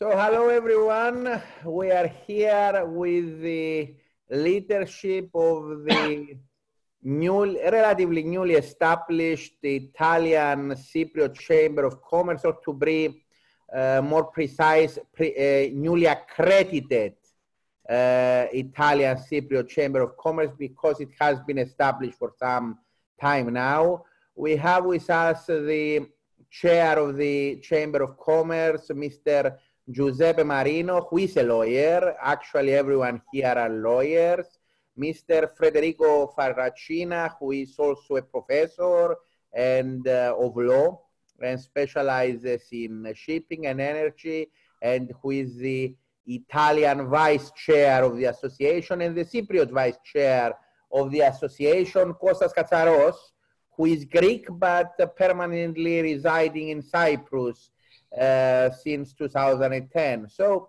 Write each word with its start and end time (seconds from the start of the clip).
So 0.00 0.10
hello 0.10 0.48
everyone. 0.48 1.42
We 1.64 1.90
are 1.90 2.06
here 2.06 2.84
with 2.86 3.42
the 3.42 3.96
leadership 4.30 5.28
of 5.34 5.82
the 5.86 6.38
new, 7.02 7.60
relatively 7.68 8.22
newly 8.22 8.54
established 8.54 9.54
Italian 9.64 10.70
Cypriot 10.76 11.34
Chamber 11.34 11.84
of 11.84 12.00
Commerce, 12.00 12.44
or 12.44 12.58
to 12.64 12.72
be 12.72 13.24
uh, 13.74 14.00
more 14.00 14.26
precise, 14.26 15.00
pre, 15.12 15.34
uh, 15.34 15.74
newly 15.74 16.06
accredited 16.06 17.14
uh, 17.90 18.46
Italian 18.52 19.16
Cypriot 19.16 19.68
Chamber 19.68 20.02
of 20.02 20.16
Commerce 20.16 20.52
because 20.56 21.00
it 21.00 21.10
has 21.18 21.40
been 21.40 21.58
established 21.58 22.16
for 22.16 22.30
some 22.38 22.78
time 23.20 23.52
now. 23.52 24.04
We 24.36 24.54
have 24.54 24.84
with 24.84 25.10
us 25.10 25.46
the 25.46 26.06
chair 26.50 27.00
of 27.00 27.16
the 27.16 27.56
Chamber 27.56 28.04
of 28.04 28.16
Commerce, 28.16 28.90
Mr. 28.90 29.56
Giuseppe 29.90 30.44
Marino, 30.44 31.06
who 31.08 31.18
is 31.18 31.36
a 31.38 31.42
lawyer. 31.42 32.14
Actually, 32.20 32.74
everyone 32.74 33.22
here 33.32 33.54
are 33.56 33.70
lawyers. 33.70 34.46
Mr. 34.98 35.48
Federico 35.56 36.26
Farracina, 36.36 37.34
who 37.38 37.52
is 37.52 37.78
also 37.78 38.16
a 38.16 38.22
professor 38.22 39.16
and 39.54 40.06
uh, 40.06 40.34
of 40.38 40.56
law 40.56 41.00
and 41.40 41.58
specializes 41.58 42.62
in 42.72 43.10
shipping 43.14 43.66
and 43.66 43.80
energy, 43.80 44.50
and 44.82 45.12
who 45.22 45.30
is 45.30 45.56
the 45.56 45.94
Italian 46.26 47.08
vice 47.08 47.50
chair 47.52 48.04
of 48.04 48.16
the 48.16 48.24
association 48.24 49.00
and 49.00 49.16
the 49.16 49.24
Cypriot 49.24 49.70
vice 49.70 49.98
chair 50.04 50.52
of 50.92 51.10
the 51.10 51.20
association, 51.20 52.12
Kostas 52.14 52.52
Katsaros, 52.54 53.16
who 53.74 53.86
is 53.86 54.04
Greek 54.04 54.46
but 54.50 54.98
permanently 55.16 56.02
residing 56.02 56.68
in 56.70 56.82
Cyprus 56.82 57.70
uh, 58.16 58.70
since 58.70 59.12
2010. 59.12 60.28
So 60.28 60.68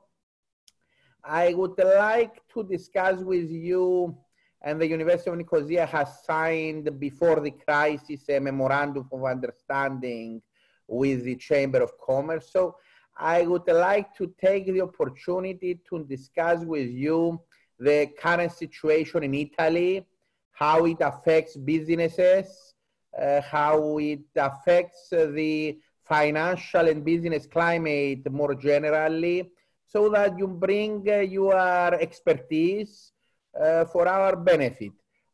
I 1.23 1.54
would 1.54 1.77
like 1.77 2.41
to 2.54 2.63
discuss 2.63 3.21
with 3.21 3.49
you, 3.49 4.18
and 4.62 4.81
the 4.81 4.87
University 4.87 5.29
of 5.29 5.37
Nicosia 5.37 5.85
has 5.85 6.23
signed 6.26 6.99
before 6.99 7.40
the 7.40 7.51
crisis 7.51 8.29
a 8.29 8.40
memorandum 8.40 9.07
of 9.12 9.23
understanding 9.23 10.41
with 10.87 11.23
the 11.23 11.35
Chamber 11.35 11.81
of 11.81 11.91
Commerce. 11.99 12.49
So 12.51 12.76
I 13.18 13.43
would 13.43 13.68
like 13.68 14.15
to 14.15 14.34
take 14.41 14.65
the 14.65 14.81
opportunity 14.81 15.79
to 15.90 16.03
discuss 16.05 16.63
with 16.63 16.90
you 16.90 17.40
the 17.79 18.07
current 18.20 18.51
situation 18.51 19.24
in 19.24 19.34
Italy, 19.34 20.05
how 20.51 20.85
it 20.85 20.98
affects 20.99 21.55
businesses, 21.55 22.74
uh, 23.20 23.41
how 23.41 23.98
it 23.98 24.21
affects 24.35 25.09
the 25.09 25.77
financial 26.10 26.88
and 26.90 27.05
business 27.05 27.46
climate 27.46 28.29
more 28.32 28.55
generally, 28.55 29.52
so 29.85 30.10
that 30.10 30.38
you 30.38 30.48
bring 30.48 31.05
your 31.05 31.93
expertise 31.93 33.12
uh, 33.60 33.85
for 33.85 34.07
our 34.07 34.35
benefit. 34.35 34.91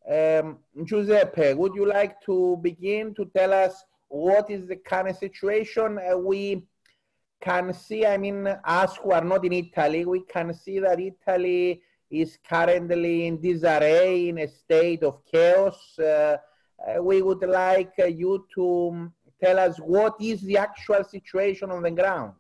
Um, 0.10 0.60
Giuseppe, 0.84 1.54
would 1.54 1.74
you 1.74 1.88
like 1.88 2.22
to 2.26 2.60
begin 2.62 3.16
to 3.16 3.26
tell 3.26 3.54
us 3.54 3.84
what 4.10 4.50
is 4.50 4.68
the 4.68 4.76
kind 4.76 5.08
of 5.08 5.16
situation? 5.16 5.98
Uh, 5.98 6.18
we 6.18 6.64
can 7.42 7.74
see, 7.74 8.06
I 8.06 8.18
mean, 8.18 8.48
us 8.64 8.98
who 8.98 9.12
are 9.12 9.24
not 9.24 9.46
in 9.46 9.54
Italy, 9.54 10.06
we 10.06 10.22
can 10.22 10.54
see 10.54 10.80
that 10.80 11.00
Italy 11.00 11.82
is 12.10 12.38
currently 12.48 13.28
in 13.28 13.42
disarray, 13.42 14.30
in 14.30 14.38
a 14.40 14.48
state 14.48 15.04
of 15.04 15.26
chaos. 15.26 15.98
Uh, 15.98 16.38
uh, 16.88 17.02
we 17.02 17.22
would 17.22 17.42
like 17.42 17.94
you 17.98 18.46
to 18.54 19.12
tell 19.42 19.60
us 19.60 19.78
what 19.78 20.16
is 20.20 20.42
the 20.42 20.58
actual 20.58 21.04
situation 21.04 21.72
on 21.72 21.84
the 21.84 21.92
ground. 21.92 22.34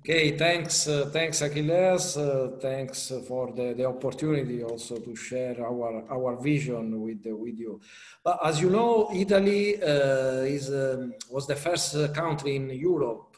Okay, 0.00 0.36
thanks, 0.36 0.86
uh, 0.86 1.08
thanks 1.10 1.40
Achilles. 1.40 2.16
Uh, 2.16 2.58
thanks 2.60 3.10
for 3.26 3.52
the, 3.52 3.72
the 3.72 3.86
opportunity 3.86 4.62
also 4.62 4.96
to 4.98 5.16
share 5.16 5.56
our 5.64 6.04
our 6.10 6.36
vision 6.36 7.00
with 7.00 7.24
with 7.24 7.58
you. 7.58 7.80
But 8.22 8.38
as 8.44 8.60
you 8.60 8.68
know, 8.68 9.08
Italy 9.14 9.82
uh, 9.82 10.56
is 10.56 10.68
um, 10.68 11.14
was 11.30 11.46
the 11.46 11.56
first 11.56 12.12
country 12.12 12.56
in 12.56 12.68
Europe 12.68 13.33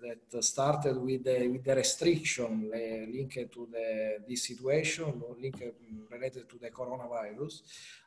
that 0.00 0.44
started 0.44 0.96
with 0.96 1.24
the, 1.24 1.48
with 1.48 1.64
the 1.64 1.74
restriction 1.74 2.70
linked 2.72 3.52
to 3.52 3.68
the, 3.70 4.18
this 4.28 4.46
situation, 4.46 5.22
linked 5.40 5.62
related 6.10 6.48
to 6.48 6.58
the 6.58 6.70
coronavirus. 6.70 7.62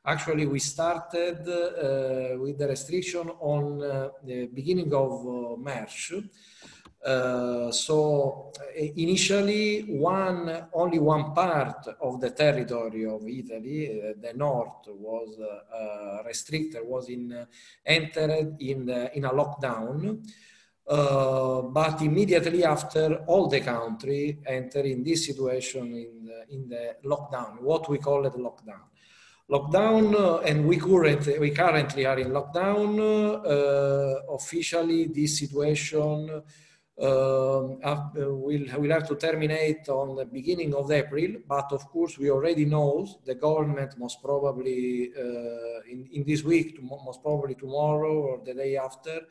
Actually, 0.06 0.46
we 0.46 0.60
started 0.60 1.48
uh, 1.48 2.38
with 2.40 2.58
the 2.58 2.68
restriction 2.68 3.30
on 3.40 3.82
uh, 3.82 4.10
the 4.24 4.48
beginning 4.48 4.94
of 4.94 5.12
uh, 5.26 5.56
March. 5.58 6.14
Uh, 7.06 7.70
so 7.70 8.50
initially 8.96 9.82
one 9.82 10.70
only 10.74 11.00
one 11.00 11.34
part 11.34 11.86
of 12.00 12.22
the 12.22 12.30
territory 12.30 13.06
of 13.06 13.28
italy 13.28 14.02
uh, 14.02 14.14
the 14.22 14.32
north 14.38 14.88
was 14.88 15.38
uh, 15.38 16.24
restricted 16.26 16.82
was 16.86 17.10
in 17.10 17.46
entered 17.86 18.56
in 18.62 18.90
in 19.16 19.26
a 19.26 19.30
lockdown 19.30 20.24
uh, 20.88 21.62
but 21.62 22.02
immediately 22.02 22.64
after, 22.64 23.24
all 23.28 23.48
the 23.48 23.62
country 23.62 24.40
enter 24.46 24.82
in 24.82 25.04
this 25.04 25.26
situation 25.26 25.86
in 25.94 26.26
the, 26.26 26.54
in 26.54 26.70
the 26.70 26.96
lockdown, 27.06 27.62
what 27.62 27.90
we 27.90 27.98
call 27.98 28.26
it 28.26 28.34
lockdown. 28.34 28.82
Lockdown, 29.50 30.16
uh, 30.16 30.40
and 30.40 30.66
we 30.66 30.78
currently, 30.78 31.38
we 31.38 31.52
currently 31.52 32.06
are 32.06 32.18
in 32.18 32.30
lockdown. 32.30 32.98
Uh, 33.46 34.34
officially, 34.34 35.08
this 35.08 35.38
situation 35.40 36.42
um, 37.02 37.80
uh, 37.84 38.10
will 38.16 38.66
will 38.78 38.92
have 38.92 39.08
to 39.08 39.16
terminate 39.16 39.90
on 39.90 40.16
the 40.16 40.26
beginning 40.26 40.74
of 40.74 40.92
April. 40.92 41.42
But 41.48 41.72
of 41.72 41.90
course, 41.90 42.18
we 42.18 42.30
already 42.30 42.66
know 42.66 43.06
the 43.26 43.36
government 43.36 43.98
most 43.98 44.22
probably 44.22 45.12
uh, 45.18 45.82
in 45.92 46.08
in 46.14 46.24
this 46.24 46.44
week, 46.44 46.80
most 46.82 47.22
probably 47.22 47.56
tomorrow 47.56 48.14
or 48.14 48.42
the 48.46 48.54
day 48.54 48.78
after, 48.78 49.26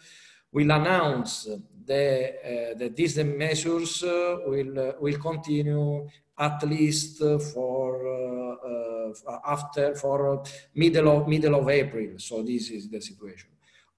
will 0.53 0.71
announce 0.71 1.49
the, 1.87 2.73
uh, 2.75 2.79
that 2.79 2.95
these 2.95 3.17
measures 3.19 4.03
uh, 4.03 4.39
will, 4.47 4.79
uh, 4.79 4.93
will 5.01 5.19
continue 5.19 6.09
at 6.39 6.63
least 6.69 7.19
for 7.53 8.07
uh, 8.07 9.13
after 9.47 9.95
for 9.95 10.43
middle 10.75 11.09
of 11.17 11.29
middle 11.29 11.55
of 11.55 11.69
April. 11.69 12.19
So 12.19 12.43
this 12.43 12.71
is 12.71 12.89
the 12.89 13.01
situation. 13.01 13.51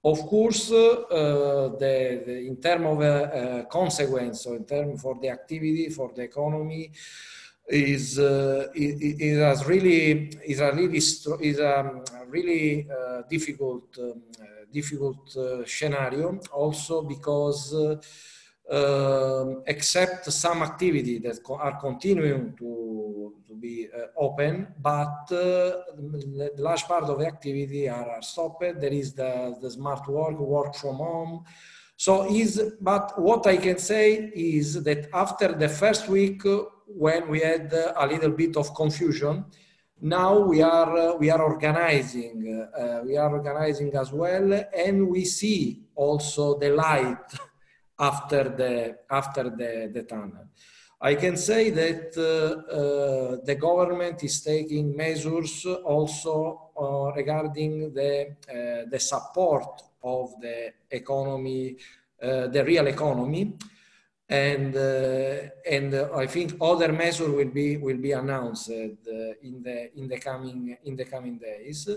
Of 0.03 0.19
course, 0.27 0.69
the, 0.69 1.75
the, 1.79 2.45
in 2.45 2.57
terms 2.57 2.85
of 2.85 3.69
consequence, 3.69 4.43
so 4.43 4.53
in 4.53 4.65
terms 4.65 5.01
for 5.01 5.17
the 5.19 5.29
activity 5.29 5.89
for 5.89 6.11
the 6.13 6.23
economy, 6.23 6.91
is 7.67 8.19
uh, 8.19 8.67
it, 8.75 9.15
it, 9.19 9.39
has 9.39 9.65
really 9.65 10.27
is 10.45 10.59
a 10.59 10.71
really 10.71 10.97
is 10.97 11.59
a 11.59 12.03
really 12.27 12.87
uh, 12.89 13.23
difficult 13.29 13.97
um, 13.99 14.21
difficult 14.79 15.23
uh, 15.37 15.65
scenario 15.65 16.27
also 16.51 16.95
because 17.01 17.73
uh, 17.73 17.95
um, 18.67 19.61
except 19.67 20.31
some 20.31 20.63
activity 20.63 21.19
that 21.19 21.43
co 21.43 21.53
are 21.55 21.77
continuing 21.79 22.55
to, 22.57 23.33
to 23.47 23.53
be 23.53 23.87
uh, 23.87 24.07
open, 24.25 24.67
but 24.81 25.17
uh, 25.31 25.85
the 26.39 26.51
large 26.57 26.83
part 26.85 27.03
of 27.03 27.19
the 27.19 27.27
activity 27.27 27.87
are, 27.87 28.09
are, 28.09 28.23
stopped. 28.23 28.61
There 28.61 28.95
is 29.01 29.13
the, 29.13 29.55
the 29.61 29.69
smart 29.69 30.07
work, 30.07 30.39
work 30.39 30.73
from 30.75 30.95
home. 30.95 31.43
So 31.95 32.13
is, 32.29 32.59
but 32.81 33.21
what 33.21 33.45
I 33.45 33.57
can 33.57 33.77
say 33.77 34.31
is 34.35 34.83
that 34.83 35.09
after 35.13 35.53
the 35.53 35.69
first 35.69 36.09
week 36.09 36.41
when 36.87 37.29
we 37.29 37.39
had 37.41 37.71
a 37.73 38.05
little 38.07 38.31
bit 38.31 38.57
of 38.57 38.73
confusion, 38.73 39.45
now 40.01 40.37
we 40.37 40.61
are 40.61 40.97
uh, 40.97 41.15
we 41.15 41.29
are 41.29 41.41
organizing 41.41 42.69
uh, 42.77 43.01
we 43.05 43.15
are 43.17 43.31
organizing 43.31 43.95
as 43.95 44.11
well 44.11 44.65
and 44.75 45.07
we 45.07 45.23
see 45.23 45.83
also 45.95 46.59
the 46.59 46.69
light 46.69 47.25
after 47.99 48.43
the 48.49 48.97
after 49.09 49.43
the, 49.43 49.89
the 49.93 50.03
tunnel. 50.03 50.47
I 51.01 51.15
can 51.15 51.37
say 51.37 51.69
that 51.69 52.17
uh, 52.17 52.73
uh 52.73 53.37
the 53.45 53.55
government 53.55 54.23
is 54.23 54.41
taking 54.41 54.95
measures 54.95 55.65
also 55.65 56.71
uh, 56.77 57.11
regarding 57.15 57.93
the 57.93 58.35
uh, 58.49 58.89
the 58.89 58.99
support 58.99 59.81
of 60.03 60.33
the 60.41 60.73
economy 60.91 61.77
the 62.19 62.63
real 62.65 62.87
economy 62.87 63.53
and 64.29 64.75
uh, 64.75 65.49
and 65.69 65.93
uh, 65.93 66.09
I 66.15 66.25
think 66.25 66.55
other 66.59 66.91
measures 66.91 67.29
will 67.29 67.49
be 67.49 67.77
will 67.77 67.97
be 67.97 68.13
announced 68.13 68.69
uh, 68.69 68.73
in 68.73 69.61
the 69.63 69.91
in 69.95 70.07
the 70.07 70.17
coming 70.17 70.77
in 70.83 70.95
the 70.95 71.05
coming 71.05 71.37
days. 71.37 71.87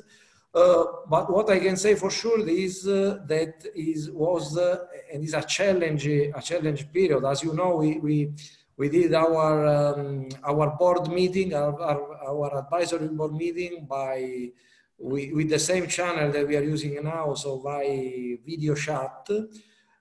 But 0.53 1.31
what 1.31 1.49
I 1.51 1.59
can 1.59 1.77
say 1.77 1.95
for 1.95 2.11
sure 2.11 2.47
is 2.49 2.83
that 2.83 3.55
is 3.75 4.11
was 4.11 4.57
and 4.57 5.25
is 5.25 5.35
a 5.35 5.43
challenge 5.43 6.07
a 6.07 6.43
challenge 6.43 6.93
period. 6.93 7.25
As 7.25 7.43
you 7.43 7.55
know, 7.55 7.77
we 7.77 7.99
we, 7.99 8.33
we 8.77 8.89
did 8.89 9.15
our 9.15 9.67
um, 9.67 10.29
our 10.45 10.77
board 10.77 11.09
meeting, 11.09 11.55
our, 11.55 11.81
our, 11.81 12.29
our 12.29 12.59
advisory 12.59 13.09
board 13.09 13.35
meeting 13.35 13.87
by 13.89 14.51
we, 14.99 15.33
with 15.33 15.49
the 15.49 15.59
same 15.59 15.87
channel 15.87 16.31
that 16.33 16.47
we 16.47 16.57
are 16.57 16.63
using 16.63 17.03
now, 17.03 17.35
so 17.35 17.59
by 17.59 17.85
video 18.45 18.75
chat. 18.75 19.29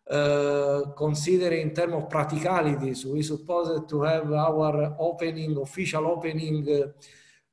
Uh, 0.10 0.82
considering 0.96 1.62
in 1.62 1.74
terms 1.74 1.94
of 1.94 2.10
practicalities, 2.10 3.06
we 3.06 3.22
supposed 3.22 3.90
to 3.90 4.02
have 4.04 4.32
our 4.32 4.96
opening, 5.00 5.58
official 5.58 6.08
opening 6.08 6.66
uh, 6.70 6.88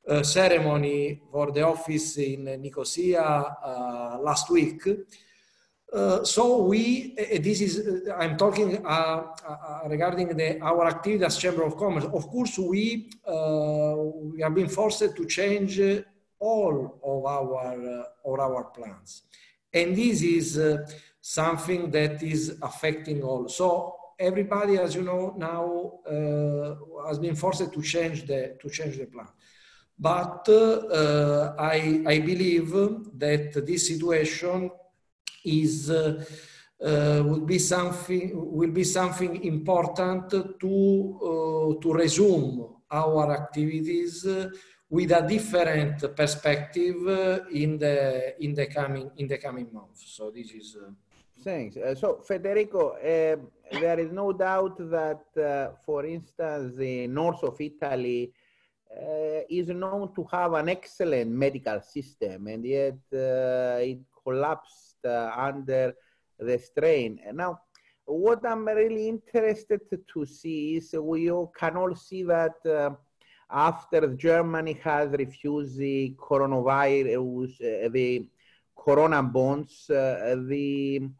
uh, 0.07 0.23
ceremony 0.23 1.21
for 1.33 1.51
the 1.51 1.63
office 1.63 2.19
in 2.19 2.45
Nicosia 2.61 3.23
uh, 3.23 4.19
last 4.21 4.51
week. 4.51 4.83
Uh, 5.93 6.23
so 6.25 6.63
we, 6.63 7.15
uh, 7.19 7.39
this 7.41 7.61
is, 7.61 8.09
I'm 8.17 8.37
talking 8.37 8.85
regarding 9.87 10.37
the, 10.37 10.61
our 10.61 10.87
activity 10.87 11.25
as 11.25 11.39
Chamber 11.39 11.63
of 11.63 11.77
Commerce. 11.77 12.05
Of 12.05 12.29
course, 12.29 12.59
we, 12.59 13.11
we 13.27 14.43
have 14.43 14.55
been 14.55 14.69
forced 14.69 15.17
to 15.17 15.27
change 15.27 15.81
all 16.39 17.01
of 17.03 17.25
our, 17.25 18.07
of 18.25 18.39
our 18.41 18.65
plans. 18.65 19.23
And 19.73 19.97
this 19.97 20.23
is 20.23 20.61
something 21.27 21.91
that 21.91 22.23
is 22.23 22.59
affecting 22.61 23.23
all. 23.23 23.49
So 23.49 23.97
everybody, 24.19 24.77
as 24.77 24.95
you 24.95 25.01
know, 25.01 25.35
now 25.39 25.65
uh, 26.07 27.07
has 27.09 27.19
been 27.19 27.35
forced 27.35 27.73
to 27.73 27.83
change 27.83 28.27
the 28.27 28.59
to 28.61 28.69
change 28.69 28.99
the 28.99 29.07
plan. 29.07 29.29
But 29.99 30.47
uh, 30.51 31.55
I, 31.59 32.03
I 32.07 32.19
believe 32.19 32.71
that 33.17 33.65
this 33.67 33.89
situation 33.89 34.71
is 35.45 35.91
uh, 35.91 36.23
uh 36.83 37.23
will 37.25 37.47
be 37.55 37.59
something 37.59 38.33
will 38.35 38.75
be 38.83 38.85
something 38.85 39.45
important 39.45 40.29
to 40.61 40.75
uh, 41.31 41.81
to 41.81 41.93
resume 41.95 42.69
our 42.91 43.33
activities 43.33 44.27
with 44.91 45.11
a 45.11 45.23
different 45.27 46.15
perspective 46.15 46.97
in 47.51 47.79
the 47.79 48.35
in 48.45 48.53
the 48.53 48.67
coming 48.67 49.11
in 49.17 49.27
the 49.27 49.39
coming 49.39 49.73
months. 49.73 50.05
So 50.17 50.31
this 50.31 50.51
is. 50.53 50.77
Thanks. 51.45 51.77
Uh, 51.77 51.95
so, 51.95 52.23
Federico, 52.27 52.93
uh, 52.93 53.37
there 53.79 54.01
is 54.01 54.11
no 54.11 54.33
doubt 54.33 54.79
that, 54.79 55.27
uh, 55.37 55.77
for 55.85 56.07
instance, 56.07 56.75
the 56.75 57.07
north 57.07 57.43
of 57.45 57.61
Italy 57.61 58.33
uh, 58.91 59.41
is 59.51 59.69
known 59.69 60.15
to 60.15 60.25
have 60.33 60.55
an 60.55 60.71
excellent 60.71 61.31
medical 61.31 61.83
system, 61.83 62.47
and 62.47 62.65
yet 62.65 62.97
uh, 63.13 63.77
it 63.79 63.99
collapsed 64.23 65.05
uh, 65.05 65.33
under 65.37 65.95
the 66.39 66.59
strain. 66.59 67.21
And 67.27 67.37
now, 67.37 67.61
what 68.07 68.47
I'm 68.47 68.67
really 68.67 69.07
interested 69.09 69.81
to 70.15 70.25
see 70.25 70.77
is 70.77 70.95
we 70.99 71.31
all 71.31 71.49
can 71.49 71.77
all 71.77 71.95
see 71.95 72.23
that 72.23 72.97
after 73.51 74.15
Germany 74.15 74.81
has 74.83 75.11
refused 75.11 75.77
the 75.77 76.17
coronavirus, 76.19 77.93
the 77.93 78.29
corona 78.77 79.23
bonds, 79.23 79.87
the 79.89 81.11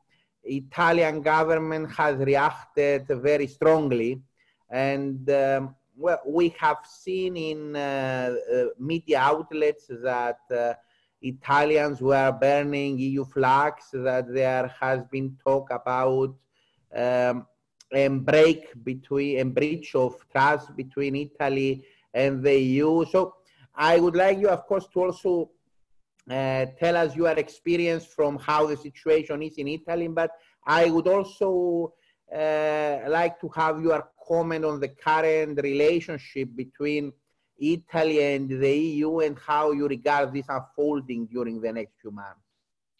Italian 0.45 1.23
government 1.23 1.91
has 1.93 2.17
reacted 2.19 3.07
very 3.09 3.47
strongly, 3.47 4.21
and 4.71 5.29
um, 5.31 5.75
well, 5.97 6.21
we 6.27 6.55
have 6.59 6.79
seen 6.85 7.37
in 7.37 7.77
uh, 7.77 8.35
uh, 8.53 8.65
media 8.79 9.21
outlets 9.21 9.87
that 9.89 10.41
uh, 10.51 10.75
Italians 11.23 12.01
were 12.01 12.33
burning 12.33 12.99
EU 12.99 13.25
flags, 13.25 13.85
that 13.93 14.33
there 14.33 14.75
has 14.81 15.05
been 15.11 15.37
talk 15.43 15.71
about 15.71 16.35
um, 16.95 17.47
a 17.93 18.09
break 18.09 18.73
between 18.85 19.39
a 19.41 19.45
breach 19.45 19.95
of 19.95 20.17
trust 20.31 20.77
between 20.77 21.15
Italy 21.17 21.85
and 22.13 22.43
the 22.43 22.59
EU. 22.59 23.05
So 23.07 23.37
I 23.75 23.99
would 23.99 24.17
like 24.17 24.39
you, 24.39 24.49
of 24.49 24.67
course, 24.67 24.87
to 24.93 25.05
also 25.05 25.51
uh, 26.31 26.67
tell 26.79 26.97
us 26.97 27.15
your 27.15 27.33
experience 27.33 28.07
from 28.07 28.39
how 28.39 28.67
the 28.67 28.77
situation 28.77 29.43
is 29.43 29.55
in 29.59 29.69
Italy, 29.69 30.09
but 30.09 30.31
I 30.67 30.91
would 30.91 31.07
also 31.07 31.93
uh, 32.35 32.99
like 33.09 33.41
to 33.41 33.49
have 33.55 33.83
your 33.83 34.09
comment 34.27 34.65
on 34.65 34.81
the 34.81 34.89
current 34.89 35.61
relationship 35.63 36.49
between 36.55 37.13
Italy 37.59 38.35
and 38.35 38.49
the 38.49 38.77
EU 38.77 39.21
and 39.21 39.39
how 39.39 39.73
you 39.73 39.87
regard 39.87 40.33
this 40.33 40.47
unfolding 40.49 41.27
during 41.27 41.61
the 41.61 41.73
next 41.73 42.01
few 42.01 42.11
months. 42.11 42.44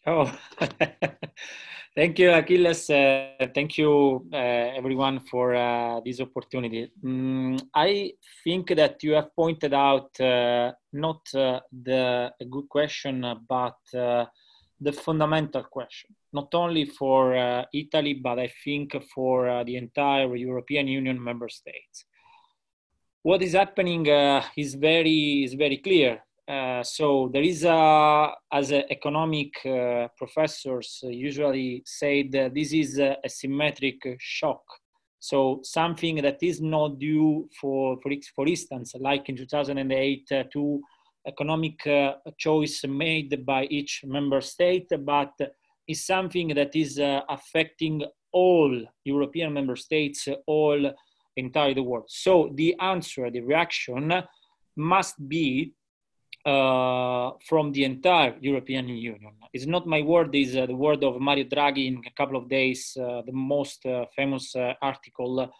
Oh, 0.07 0.31
thank 1.95 2.19
you, 2.19 2.29
Achilles. 2.29 2.91
Uh, 2.91 3.47
thank 3.55 3.75
you, 3.79 4.27
uh, 4.31 4.35
everyone, 4.35 5.19
for 5.19 5.55
uh, 5.55 5.99
this 6.05 6.21
opportunity. 6.21 6.91
Mm, 7.03 7.59
I 7.73 8.13
think 8.43 8.75
that 8.75 9.01
you 9.01 9.13
have 9.13 9.35
pointed 9.35 9.73
out 9.73 10.11
uh, 10.19 10.73
not 10.93 11.21
uh, 11.33 11.59
the 11.71 12.31
good 12.51 12.69
question, 12.69 13.25
but 13.49 13.79
uh, 13.97 14.25
the 14.79 14.91
fundamental 14.91 15.63
question, 15.63 16.15
not 16.31 16.53
only 16.53 16.85
for 16.85 17.65
Italy, 17.73 18.13
but 18.13 18.37
I 18.37 18.51
think 18.63 18.95
for 19.11 19.63
the 19.63 19.75
entire 19.75 20.35
European 20.35 20.87
Union 20.87 21.23
member 21.23 21.49
states. 21.49 22.05
What 23.23 23.41
is 23.41 23.53
happening 23.53 24.05
is 24.55 24.75
very 24.75 25.45
is 25.45 25.55
very 25.55 25.77
clear 25.77 26.21
so 26.83 27.29
there 27.33 27.41
is 27.41 27.63
a, 27.63 28.31
as 28.51 28.71
a 28.71 28.89
economic 28.91 29.53
uh, 29.65 30.07
professors 30.17 30.99
usually 31.03 31.81
say 31.85 32.27
that 32.27 32.53
this 32.53 32.71
is 32.71 32.99
a, 32.99 33.17
a, 33.23 33.29
symmetric 33.29 33.97
shock. 34.19 34.61
So 35.19 35.61
something 35.63 36.17
that 36.21 36.43
is 36.43 36.61
not 36.61 36.99
due 36.99 37.49
for, 37.59 37.97
for, 38.03 38.11
for 38.35 38.47
instance, 38.47 38.93
like 38.99 39.27
in 39.27 39.35
2008 39.35 40.31
uh, 40.31 40.43
to 40.53 40.81
economic 41.27 41.87
uh, 41.87 42.13
choice 42.37 42.83
made 42.87 43.43
by 43.43 43.63
each 43.65 44.03
member 44.05 44.41
state, 44.41 44.91
but 44.99 45.33
is 45.87 46.05
something 46.05 46.49
that 46.49 46.75
is 46.75 46.99
uh, 46.99 47.21
affecting 47.29 48.03
all 48.31 48.83
European 49.03 49.53
member 49.53 49.75
states, 49.75 50.27
all 50.45 50.91
entire 51.37 51.73
the 51.73 51.83
world. 51.83 52.05
So 52.07 52.51
the 52.53 52.75
answer, 52.79 53.31
the 53.31 53.41
reaction 53.41 54.13
must 54.75 55.27
be 55.27 55.73
uh, 56.45 57.31
from 57.47 57.71
the 57.71 57.83
entire 57.83 58.35
European 58.39 58.87
Union. 58.87 59.33
It's 59.53 59.65
not 59.65 59.87
my 59.87 60.01
word, 60.01 60.33
it's 60.35 60.55
uh, 60.55 60.65
the 60.65 60.75
word 60.75 61.03
of 61.03 61.19
Mario 61.19 61.45
Draghi 61.45 61.87
in 61.87 62.01
a 62.05 62.11
couple 62.11 62.37
of 62.37 62.47
days, 62.47 62.95
uh, 62.99 63.21
the 63.25 63.31
most 63.31 63.85
uh, 63.85 64.05
famous 64.15 64.55
uh, 64.55 64.73
article 64.81 65.51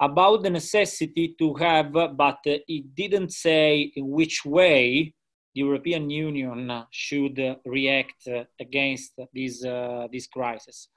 about 0.00 0.42
the 0.42 0.50
necessity 0.50 1.34
to 1.38 1.54
have, 1.54 1.92
but 1.92 2.38
it 2.44 2.94
didn't 2.94 3.32
say 3.32 3.90
which 3.96 4.44
way 4.44 5.12
the 5.54 5.60
European 5.60 6.08
Union 6.08 6.84
should 6.90 7.56
react 7.64 8.28
against 8.60 9.18
this, 9.34 9.62
this 10.12 10.28
crisis. 10.28 10.88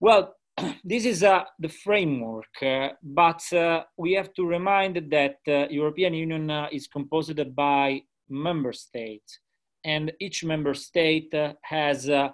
Well, 0.00 0.34
this 0.84 1.04
is 1.04 1.22
uh, 1.22 1.44
the 1.58 1.68
framework, 1.68 2.62
uh, 2.62 2.88
but 3.02 3.42
uh, 3.52 3.82
we 3.98 4.12
have 4.12 4.32
to 4.34 4.46
remind 4.46 5.10
that 5.10 5.36
the 5.44 5.66
European 5.70 6.14
Union 6.14 6.50
is 6.72 6.86
composed 6.86 7.38
by 7.54 8.00
member 8.28 8.72
states. 8.72 9.40
And 9.84 10.12
each 10.20 10.44
member 10.44 10.74
state 10.74 11.32
uh, 11.34 11.54
has 11.62 12.10
uh, 12.10 12.30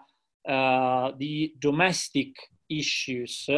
uh, 0.49 1.13
the 1.19 1.53
domestic 1.59 2.35
issues. 2.69 3.49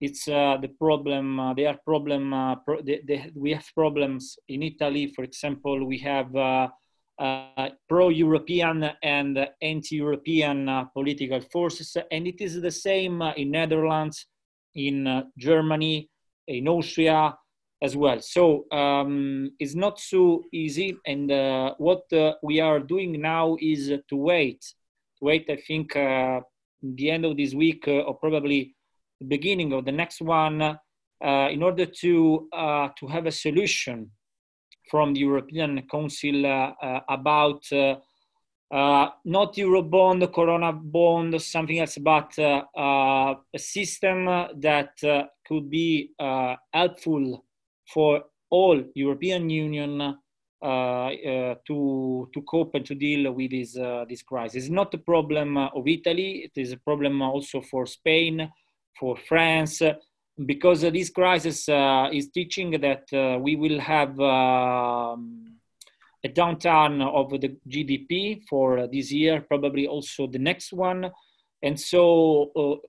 It's 0.00 0.24
the 0.24 0.70
problem, 0.80 1.54
there 1.56 1.68
are 1.68 1.78
problem, 1.84 2.30
pro 2.64 2.82
they, 2.82 3.02
they, 3.06 3.30
we 3.36 3.52
have 3.52 3.66
problems 3.72 4.36
in 4.48 4.62
Italy, 4.64 5.12
for 5.14 5.22
example, 5.22 5.86
we 5.86 5.98
have 5.98 6.34
uh, 7.22 7.68
pro-European 7.88 8.90
and 9.02 9.48
anti-European 9.60 10.68
uh, 10.68 10.84
political 10.86 11.40
forces, 11.40 11.96
and 12.10 12.26
it 12.26 12.40
is 12.40 12.60
the 12.60 12.70
same 12.70 13.22
uh, 13.22 13.32
in 13.34 13.50
Netherlands, 13.50 14.26
in 14.74 15.22
Germany, 15.36 16.10
in 16.48 16.66
Austria, 16.66 17.36
as 17.82 17.96
well. 17.96 18.20
So 18.20 18.70
um, 18.70 19.50
it's 19.58 19.74
not 19.74 19.98
so 19.98 20.44
easy. 20.52 20.96
And 21.04 21.30
uh, 21.30 21.74
what 21.78 22.10
uh, 22.12 22.34
we 22.42 22.60
are 22.60 22.78
doing 22.78 23.20
now 23.20 23.56
is 23.60 23.92
to 24.08 24.16
wait. 24.16 24.64
Wait, 25.20 25.46
I 25.50 25.56
think, 25.56 25.96
uh, 25.96 26.40
the 26.82 27.10
end 27.10 27.24
of 27.24 27.36
this 27.36 27.54
week 27.54 27.86
uh, 27.86 28.00
or 28.00 28.14
probably 28.14 28.74
the 29.20 29.26
beginning 29.26 29.72
of 29.72 29.84
the 29.84 29.92
next 29.92 30.20
one, 30.20 30.62
uh, 30.62 31.48
in 31.50 31.62
order 31.62 31.86
to 31.86 32.48
uh, 32.52 32.88
to 32.98 33.06
have 33.06 33.26
a 33.26 33.30
solution 33.30 34.10
from 34.90 35.14
the 35.14 35.20
European 35.20 35.82
Council 35.90 36.44
about. 37.08 37.64
not 39.24 39.54
Eurobond, 39.54 40.32
Corona 40.32 40.72
bond, 40.72 41.40
something 41.40 41.78
else, 41.78 41.98
but 41.98 42.32
a 42.38 43.58
system 43.58 44.24
that 44.56 44.94
could 45.46 45.70
be 45.70 46.10
helpful 46.72 47.44
for 47.92 48.24
all 48.50 48.82
European 48.94 49.48
Union 49.48 50.16
uh, 50.62 50.66
uh, 51.08 51.54
to, 51.66 52.30
to 52.32 52.42
cope 52.42 52.76
and 52.76 52.86
to 52.86 52.94
deal 52.94 53.32
with 53.32 53.50
this, 53.50 53.76
uh, 53.76 54.04
this 54.08 54.22
crisis. 54.22 54.62
It's 54.62 54.70
not 54.70 54.94
a 54.94 54.98
problem 54.98 55.56
of 55.56 55.88
Italy, 55.88 56.44
it 56.44 56.60
is 56.60 56.70
a 56.70 56.76
problem 56.76 57.20
also 57.20 57.60
for 57.62 57.84
Spain, 57.84 58.48
for 58.96 59.16
France, 59.16 59.82
because 60.46 60.82
this 60.82 61.10
crisis 61.10 61.68
is 62.12 62.28
teaching 62.30 62.80
that 62.80 63.40
we 63.42 63.56
will 63.56 63.80
have 63.80 64.18
um, 64.20 65.58
a 66.24 66.28
downturn 66.28 67.02
of 67.02 67.40
the 67.40 67.56
GDP 67.68 68.42
for 68.48 68.86
this 68.86 69.10
year, 69.10 69.40
probably 69.40 69.88
also 69.88 70.28
the 70.28 70.38
next 70.38 70.72
one. 70.72 71.10
And 71.62 71.78
so 71.78 72.80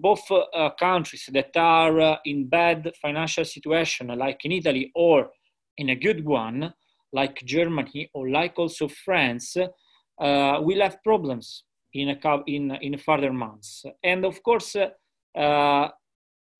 both 0.00 0.30
uh, 0.30 0.70
countries 0.78 1.28
that 1.32 1.56
are 1.56 2.00
uh, 2.00 2.16
in 2.24 2.48
bad 2.48 2.92
financial 3.00 3.44
situation, 3.44 4.08
like 4.08 4.44
in 4.44 4.52
Italy, 4.52 4.90
or 4.94 5.30
in 5.76 5.90
a 5.90 5.96
good 5.96 6.24
one, 6.24 6.72
like 7.12 7.42
Germany 7.44 8.10
or 8.14 8.28
like 8.30 8.58
also 8.58 8.88
France, 8.88 9.56
uh, 9.56 10.58
will 10.60 10.80
have 10.80 11.02
problems 11.02 11.64
in 11.94 12.10
a 12.10 12.42
in 12.46 12.70
in 12.80 12.96
further 12.98 13.32
months. 13.32 13.84
And 14.02 14.24
of 14.24 14.42
course, 14.42 14.76
uh, 14.76 14.88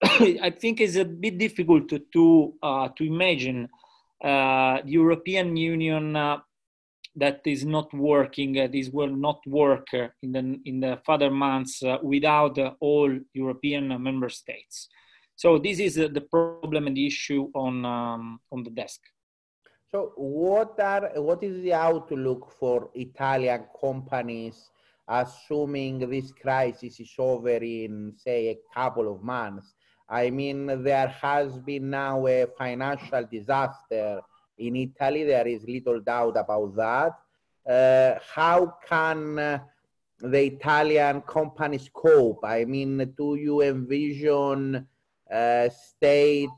I 0.03 0.51
think 0.59 0.81
it's 0.81 0.97
a 0.97 1.05
bit 1.05 1.39
difficult 1.39 1.89
to 1.89 2.01
to, 2.13 2.55
uh, 2.63 2.89
to 2.97 3.05
imagine 3.05 3.69
uh, 4.23 4.83
the 4.85 4.93
European 4.93 5.57
Union 5.57 6.17
that 7.17 7.41
is 7.45 7.65
not 7.65 7.93
working, 7.93 8.59
uh, 8.59 8.69
this 8.73 8.89
will 8.89 9.15
not 9.15 9.41
work 9.47 9.87
uh, 9.95 10.09
in 10.23 10.33
the 10.33 10.61
in 10.65 10.81
the 10.81 10.99
further 11.05 11.31
months 11.31 11.83
uh, 11.83 11.99
without 12.03 12.59
all 12.81 13.11
European 13.35 13.89
member 14.03 14.29
states. 14.29 14.89
So 15.37 15.59
this 15.59 15.79
is 15.79 15.95
the 15.97 16.27
problem 16.31 16.87
and 16.87 16.97
the 16.97 17.07
issue 17.07 17.51
on 17.55 17.85
um, 17.85 18.41
on 18.51 18.63
the 18.63 18.71
desk. 18.71 19.01
So 19.91 20.13
what 20.17 20.81
are 20.81 21.11
what 21.17 21.43
is 21.43 21.63
the 21.63 21.75
outlook 21.75 22.55
for 22.59 22.91
Italian 22.95 23.65
companies, 23.79 24.71
assuming 25.07 25.99
this 26.09 26.33
crisis 26.33 26.99
is 26.99 27.13
over 27.19 27.51
in 27.51 28.15
say 28.17 28.49
a 28.49 28.59
couple 28.75 29.13
of 29.13 29.23
months? 29.23 29.75
I 30.09 30.31
mean, 30.31 30.83
there 30.83 31.09
has 31.09 31.59
been 31.59 31.91
now 31.91 32.27
a 32.27 32.47
financial 32.59 33.27
disaster 33.31 34.21
in 34.67 34.77
Italy. 34.77 35.25
There 35.25 35.47
is 35.47 35.65
little 35.65 36.01
doubt 36.01 36.37
about 36.37 36.77
that. 36.77 37.13
Uh, 37.69 38.19
how 38.35 38.75
can 38.89 39.39
uh, 39.39 39.59
the 40.21 40.45
Italian 40.45 41.23
companies 41.23 41.89
cope? 41.93 42.45
I 42.45 42.65
mean, 42.65 43.15
do 43.17 43.37
you 43.37 43.63
envision 43.63 44.87
uh, 45.33 45.69
state 45.69 46.49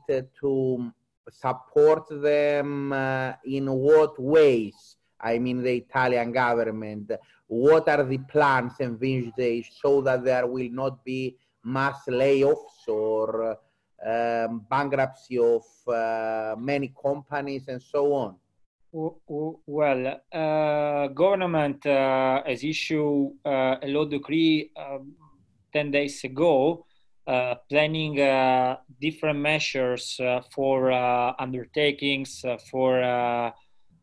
to 0.41 0.91
support 1.29 2.07
them 2.09 2.93
uh, 2.93 3.33
in 3.45 3.71
what 3.71 4.19
ways? 4.19 4.97
I 5.19 5.39
mean, 5.39 5.63
the 5.63 5.75
Italian 5.75 6.31
government. 6.31 7.11
What 7.47 7.87
are 7.89 8.03
the 8.03 8.17
plans 8.17 8.73
envisaged 8.79 9.73
so 9.81 10.01
that 10.01 10.23
there 10.23 10.47
will 10.47 10.69
not 10.71 11.03
be 11.03 11.37
mass 11.63 12.05
layoffs 12.07 12.87
or 12.87 13.57
um, 14.03 14.65
bankruptcy 14.69 15.37
of 15.37 15.63
uh, 15.87 16.55
many 16.57 16.93
companies 17.01 17.67
and 17.67 17.81
so 17.81 18.13
on? 18.13 18.35
Well, 18.95 20.21
uh, 20.31 21.07
government 21.07 21.85
uh, 21.85 22.43
has 22.45 22.63
issued 22.63 23.33
uh, 23.45 23.75
a 23.81 23.87
law 23.87 24.05
decree 24.05 24.71
um, 24.77 25.15
10 25.73 25.91
days 25.91 26.23
ago 26.23 26.85
uh, 27.27 27.55
planning 27.67 28.21
uh, 28.21 28.77
different 29.01 29.39
measures 29.39 30.19
for 30.53 30.91
undertakings, 31.39 32.45
for 32.69 33.51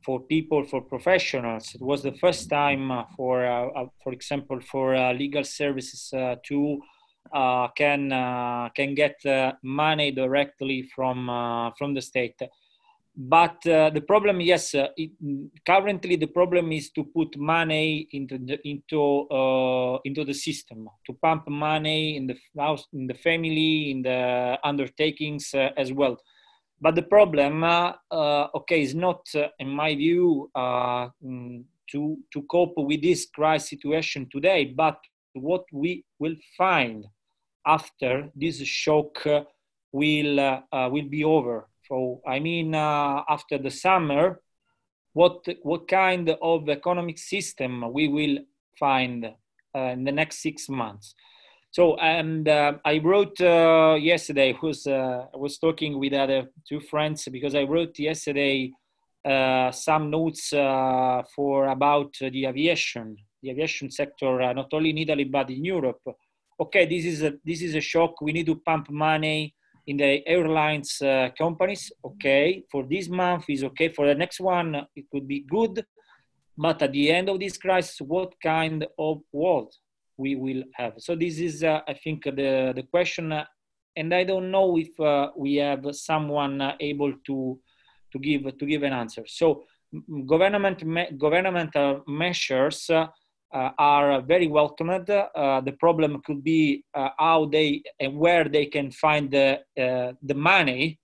for 0.05 0.19
people, 0.19 0.65
for 0.65 0.81
professionals. 0.81 1.77
It 1.77 1.81
was 1.81 2.03
the 2.03 2.11
first 2.15 2.51
time 2.51 2.91
for, 3.17 3.47
for 4.03 4.13
example, 4.13 4.59
for 4.61 4.97
legal 5.15 5.45
services 5.45 6.11
to 6.11 6.81
uh, 7.33 7.69
can 7.69 8.13
uh, 8.13 8.69
can 8.75 8.95
get 8.95 9.17
uh, 9.27 9.53
money 9.63 10.11
directly 10.11 10.91
from 10.95 11.29
uh, 11.29 11.71
from 11.79 11.95
the 11.95 12.03
state. 12.03 12.41
But 13.15 13.67
uh, 13.67 13.91
the 13.91 14.01
problem, 14.01 14.41
yes, 14.41 14.75
uh, 14.75 14.89
it, 14.97 15.11
currently 15.67 16.17
the 16.17 16.29
problem 16.29 16.73
is 16.73 16.91
to 16.93 17.05
put 17.05 17.37
money 17.37 18.09
into 18.13 18.39
the 18.39 18.59
into 18.67 19.29
into 20.05 20.25
the 20.25 20.35
system, 20.35 20.89
to 21.07 21.13
pump 21.15 21.49
money 21.49 22.17
in 22.17 22.27
the 22.27 22.37
house, 22.59 22.87
in 22.93 23.07
the 23.07 23.15
family, 23.15 23.91
in 23.91 24.03
the 24.03 24.59
undertakings 24.65 25.55
as 25.55 25.93
well. 25.93 26.17
But 26.81 26.97
the 26.97 27.03
problem, 27.03 27.63
okay, 28.55 28.83
is 28.83 28.95
not, 28.95 29.29
in 29.61 29.69
my 29.69 29.95
view, 29.95 30.51
mm, 30.57 31.63
to 31.93 32.19
to 32.33 32.43
cope 32.51 32.75
with 32.77 33.03
this 33.03 33.27
crisis 33.27 33.69
situation 33.69 34.27
today, 34.33 34.65
but 34.65 34.99
what 35.35 35.65
we 35.73 36.05
will 36.19 36.37
find 36.57 37.07
after 37.67 38.29
this 38.35 38.59
shock 38.63 39.25
will 39.93 40.41
uh, 40.41 40.89
will 40.91 41.09
be 41.09 41.25
over. 41.25 41.69
So 41.89 42.21
I 42.27 42.41
mean, 42.41 42.75
uh, 42.75 43.23
after 43.29 43.59
the 43.59 43.71
summer, 43.71 44.41
what 45.13 45.47
what 45.63 45.89
kind 45.89 46.31
of 46.31 46.69
economic 46.69 47.19
system 47.19 47.93
we 47.93 48.09
will 48.09 48.39
find 48.79 49.27
uh, 49.75 49.79
in 49.79 50.05
the 50.05 50.13
next 50.13 50.43
six 50.43 50.69
months? 50.69 51.15
So 51.71 51.97
and 51.97 52.49
uh, 52.49 52.75
I 52.85 52.99
wrote 52.99 53.41
uh, 53.41 53.97
yesterday. 54.01 54.57
Uh, 54.63 54.91
I 54.91 55.37
was 55.37 55.59
talking 55.59 55.99
with 55.99 56.13
other 56.13 56.49
two 56.69 56.81
friends 56.81 57.29
because 57.31 57.55
I 57.55 57.65
wrote 57.65 57.99
yesterday 57.99 58.73
some 59.25 60.11
notes 60.11 60.51
for 60.51 61.67
about 61.69 62.15
the 62.19 62.47
aviation, 62.47 63.17
the 63.43 63.51
aviation 63.51 63.91
sector, 63.91 64.55
not 64.55 64.69
only 64.73 64.91
in 64.91 64.99
Italy 64.99 65.25
but 65.25 65.51
in 65.51 65.65
Europe 65.65 66.03
okay, 66.63 66.87
this 66.87 67.05
is 67.05 67.23
a 67.23 67.33
this 67.45 67.63
is 67.63 67.75
a 67.75 67.81
shock. 67.81 68.21
We 68.21 68.33
need 68.33 68.47
to 68.47 68.57
pump 68.57 68.91
money 68.91 69.55
in 69.87 69.97
the 69.97 70.27
airlines 70.27 71.01
uh, 71.03 71.31
companies. 71.37 71.93
Okay, 72.05 72.65
for 72.71 72.85
this 72.85 73.09
month 73.09 73.45
is 73.49 73.65
okay. 73.65 73.89
For 73.89 74.07
the 74.07 74.15
next 74.15 74.41
one, 74.41 74.87
it 74.95 75.05
could 75.11 75.27
be 75.27 75.41
good. 75.41 75.85
But 76.57 76.83
at 76.83 76.93
the 76.93 77.11
end 77.11 77.29
of 77.29 77.41
this 77.41 77.57
crisis, 77.57 78.01
what 78.01 78.35
kind 78.43 78.87
of 78.99 79.23
world 79.33 79.73
we 80.17 80.37
will 80.37 80.63
have? 80.75 80.95
So 80.99 81.17
this 81.17 81.39
is, 81.39 81.65
uh, 81.65 81.81
I 81.89 81.95
think, 81.95 82.25
the 82.25 82.73
the 82.79 82.87
question. 82.95 83.33
Uh, 83.33 83.45
and 83.95 84.15
I 84.15 84.25
don't 84.25 84.51
know 84.51 84.79
if 84.79 84.99
uh, 85.01 85.31
we 85.37 85.57
have 85.57 85.85
someone 85.93 86.61
uh, 86.61 86.77
able 86.81 87.13
to 87.27 87.61
to 88.13 88.19
give 88.19 88.43
to 88.59 88.67
give 88.67 88.83
an 88.83 88.93
answer. 88.93 89.25
So 89.27 89.65
government 90.27 90.85
me 90.85 91.03
governmental 91.19 92.03
measures 92.07 92.89
uh, 92.89 92.95
uh, 92.97 93.07
are 93.53 94.21
very 94.23 94.47
welcomed. 94.47 95.11
Uh, 95.11 95.61
the 95.61 95.73
problem 95.73 96.23
could 96.25 96.43
be 96.43 96.85
uh, 96.95 97.11
how 97.19 97.45
they 97.47 97.83
and 98.01 98.17
where 98.17 98.49
they 98.49 98.67
can 98.67 98.91
find 98.91 99.31
the, 99.31 99.61
the 99.77 100.35
money 100.35 100.99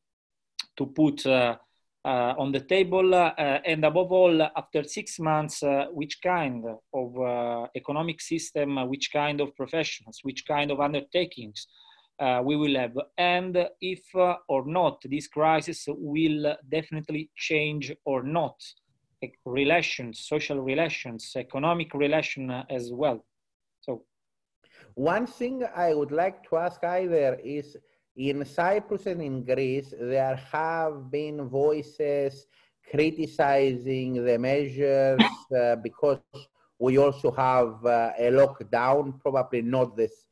to 0.76 0.87
put 0.87 1.26
on 1.26 2.52
the 2.52 2.61
table, 2.61 3.14
and 3.14 3.85
above 3.85 4.12
all, 4.12 4.43
after 4.57 4.83
six 4.85 5.19
months, 5.19 5.62
which 5.93 6.23
kind 6.23 6.64
of 6.95 7.69
economic 7.76 8.21
system, 8.21 8.88
which 8.88 9.11
kind 9.12 9.40
of 9.40 9.55
professionals, 9.55 10.21
which 10.23 10.47
kind 10.47 10.71
of 10.71 10.81
undertakings 10.81 11.67
uh, 12.21 12.40
we 12.45 12.57
will 12.57 12.76
have? 12.76 12.97
And 13.17 13.69
if 13.81 14.02
uh, 14.14 14.37
or 14.49 14.67
not 14.67 15.02
this 15.05 15.28
crisis 15.28 15.85
will 15.88 16.57
definitely 16.69 17.31
change 17.37 17.93
or 18.05 18.23
not 18.23 18.57
relations, 19.44 20.20
social 20.20 20.60
relations, 20.60 21.32
economic 21.37 21.94
relation 21.94 22.50
uh, 22.50 22.64
as 22.70 22.90
well. 22.92 23.25
So, 23.80 24.02
one 24.94 25.26
thing 25.26 25.64
I 25.76 25.94
would 25.94 26.12
like 26.12 26.48
to 26.48 26.56
ask 26.56 26.82
either 26.82 27.38
is 27.44 27.76
in 28.16 28.44
Cyprus 28.44 29.06
and 29.06 29.22
in 29.22 29.44
Greece, 29.44 29.94
there 29.98 30.37
have 30.52 31.10
been 31.10 31.48
voices 31.48 32.46
criticizing 32.90 34.25
the 34.25 34.38
measures 34.38 35.20
uh, 35.56 35.76
because 35.76 36.18
we 36.78 36.98
also 36.98 37.30
have 37.32 37.84
uh, 37.84 38.12
a 38.18 38.30
lockdown, 38.30 39.20
probably 39.20 39.62
not 39.62 39.96
this 39.96 40.26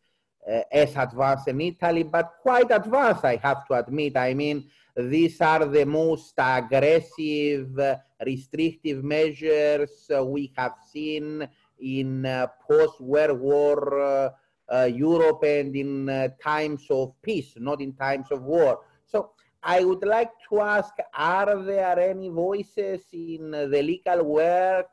uh, 0.50 0.60
as 0.72 0.96
advanced 0.96 1.48
in 1.48 1.60
Italy, 1.60 2.02
but 2.04 2.34
quite 2.40 2.70
advanced, 2.70 3.24
I 3.24 3.36
have 3.36 3.66
to 3.66 3.74
admit. 3.74 4.16
I 4.16 4.34
mean, 4.34 4.68
these 4.96 5.40
are 5.42 5.66
the 5.66 5.84
most 5.84 6.34
aggressive, 6.38 7.78
restrictive 8.24 9.04
measures 9.04 10.10
we 10.24 10.52
have 10.56 10.74
seen 10.90 11.46
in 11.78 12.24
uh, 12.24 12.46
post-World 12.66 13.38
War 13.38 14.00
uh, 14.00 14.30
uh, 14.72 14.84
Europe 14.84 15.42
and 15.44 15.76
in 15.76 16.32
times 16.42 16.86
of 16.90 17.12
peace, 17.22 17.52
not 17.58 17.80
in 17.80 17.92
times 17.92 18.28
of 18.30 18.42
war. 18.42 18.80
So 19.04 19.32
I 19.62 19.84
would 19.84 20.04
like 20.04 20.30
to 20.48 20.60
ask, 20.60 20.94
are 21.14 21.62
there 21.62 21.98
any 21.98 22.30
voices 22.30 23.02
in 23.12 23.50
the 23.50 23.82
legal 23.82 24.24
world 24.24 24.86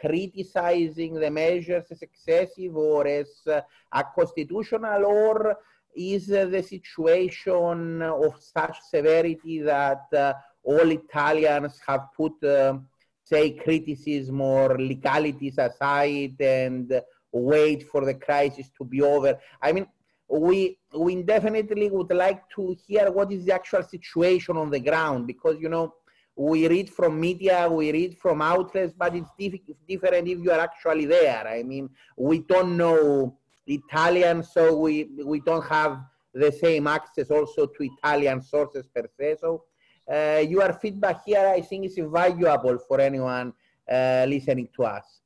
criticizing 0.00 1.14
the 1.14 1.30
measures 1.30 1.84
as 1.90 2.02
excessive 2.02 2.76
or 2.76 3.06
as 3.06 3.46
unconstitutional, 3.92 5.04
or 5.04 5.56
is 5.94 6.26
the 6.26 6.62
situation 6.62 8.02
of 8.02 8.40
such 8.40 8.76
severity 8.88 9.60
that 9.60 10.04
uh, 10.12 10.32
all 10.62 10.90
Italians 10.90 11.80
have 11.86 12.08
put, 12.16 12.42
uh, 12.44 12.78
say, 13.24 13.50
criticism 13.50 14.40
or 14.40 14.78
legalities 14.78 15.58
aside 15.58 16.40
and 16.40 17.02
wait 17.32 17.88
for 17.88 18.04
the 18.04 18.14
crisis 18.14 18.70
to 18.78 18.84
be 18.84 19.02
over? 19.02 19.38
I 19.60 19.72
mean, 19.72 19.86
we 20.28 20.78
we 20.96 21.22
definitely 21.22 21.90
would 21.90 22.12
like 22.12 22.48
to 22.56 22.74
hear 22.86 23.10
what 23.10 23.30
is 23.32 23.44
the 23.44 23.52
actual 23.52 23.82
situation 23.82 24.56
on 24.56 24.70
the 24.70 24.80
ground 24.80 25.26
because 25.26 25.56
you 25.60 25.68
know 25.68 25.94
we 26.34 26.66
read 26.66 26.88
from 26.88 27.20
media, 27.20 27.68
we 27.68 27.92
read 27.92 28.16
from 28.18 28.40
outlets, 28.40 28.94
but 28.96 29.14
it's 29.14 29.28
diff 29.38 29.54
different 29.86 30.26
if 30.28 30.38
you 30.38 30.50
are 30.50 30.60
actually 30.60 31.04
there. 31.04 31.46
I 31.46 31.62
mean, 31.62 31.90
we 32.16 32.38
don't 32.38 32.76
know 32.76 33.38
Italian, 33.66 34.42
so 34.42 34.76
we, 34.76 35.08
we 35.24 35.40
don't 35.40 35.64
have 35.66 36.00
the 36.34 36.50
same 36.50 36.86
access 36.86 37.30
also 37.30 37.66
to 37.66 37.82
Italian 37.82 38.42
sources 38.42 38.88
per 38.94 39.08
se. 39.18 39.36
So 39.40 39.64
uh, 40.10 40.42
your 40.48 40.72
feedback 40.74 41.24
here, 41.24 41.46
I 41.46 41.60
think, 41.60 41.86
is 41.86 41.98
invaluable 41.98 42.78
for 42.88 43.00
anyone 43.00 43.52
uh, 43.90 44.24
listening 44.28 44.68
to 44.76 44.84
us. 44.84 45.22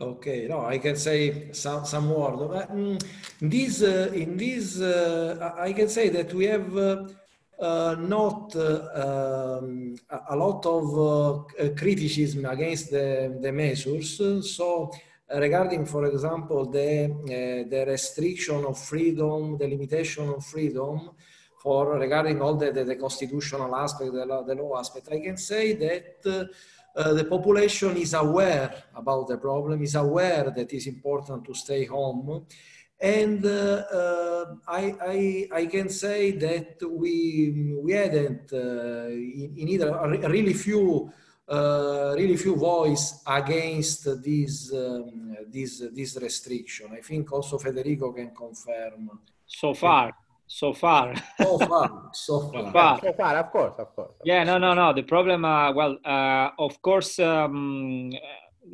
Okay, 0.00 0.46
no, 0.46 0.64
I 0.64 0.78
can 0.78 0.94
say 0.94 1.50
some 1.52 1.84
some 1.84 2.10
word. 2.10 2.38
Mm, 2.70 3.04
in 3.40 3.48
this, 3.48 3.82
uh, 3.82 4.10
in 4.14 4.36
this, 4.36 4.80
uh, 4.80 5.54
I 5.58 5.72
can 5.72 5.88
say 5.88 6.08
that 6.10 6.32
we 6.32 6.44
have 6.44 6.76
uh, 6.76 7.08
uh 7.60 7.96
not 7.98 8.54
um, 8.54 9.96
a 10.30 10.36
lot 10.36 10.64
of 10.64 11.48
criticism 11.76 12.44
against 12.44 12.92
the, 12.92 13.36
the 13.42 13.50
measures. 13.50 14.16
So, 14.56 14.92
regarding, 15.30 15.84
for 15.86 16.06
example, 16.06 16.66
the 16.66 17.66
the 17.70 17.84
restriction 17.86 18.64
of 18.64 18.78
freedom, 18.78 19.58
the 19.58 19.68
limitation 19.68 20.28
of 20.28 20.44
freedom, 20.44 21.10
for 21.62 21.98
regarding 21.98 22.40
all 22.40 22.54
the, 22.54 22.72
the, 22.72 22.84
the 22.84 22.96
constitutional 22.96 23.74
aspect, 23.74 24.12
the, 24.12 24.44
the 24.46 24.54
law 24.54 24.78
aspect, 24.78 25.08
I 25.10 25.20
can 25.20 25.36
say 25.36 25.74
that. 25.74 26.48
Uh, 26.96 27.12
the 27.12 27.24
population 27.24 27.96
is 27.96 28.12
aware 28.12 28.74
about 28.96 29.28
the 29.28 29.36
problem, 29.38 29.80
is 29.82 29.94
aware 29.94 30.50
that 30.50 30.72
it's 30.72 30.88
important 30.88 31.44
to 31.44 31.54
stay 31.54 31.84
home. 31.84 32.44
And 33.00 33.44
uh, 33.46 33.84
uh, 33.92 34.54
I, 34.66 34.94
I, 35.00 35.48
I, 35.52 35.66
can 35.66 35.88
say 35.88 36.32
that 36.32 36.82
we, 36.90 37.76
we 37.80 37.92
hadn't 37.92 38.50
in, 38.50 39.54
in 39.56 39.68
either 39.68 39.92
really 40.28 40.54
few 40.54 41.12
uh, 41.48 42.14
really 42.16 42.36
few 42.36 42.56
voice 42.56 43.22
against 43.26 44.04
this 44.22 44.72
um, 44.72 45.36
this 45.48 45.82
this 45.94 46.16
restriction. 46.20 46.90
I 46.92 47.00
think 47.00 47.32
also 47.32 47.58
Federico 47.58 48.12
can 48.12 48.30
confirm. 48.34 49.20
So 49.46 49.72
far, 49.72 50.12
so 50.46 50.74
far. 50.74 51.14
so 51.40 51.58
far, 51.58 52.10
so 52.12 52.40
far. 52.52 52.64
so 52.64 52.70
far. 52.70 53.00
So 53.00 53.12
far, 53.14 53.36
of 53.38 53.50
course, 53.50 53.74
of 53.78 53.96
course. 53.96 54.12
Yeah, 54.24 54.44
no, 54.44 54.58
no, 54.58 54.74
no. 54.74 54.92
The 54.92 55.04
problem, 55.04 55.44
uh, 55.44 55.72
well, 55.72 55.96
uh, 56.04 56.50
of 56.58 56.82
course, 56.82 57.18
um, 57.18 58.12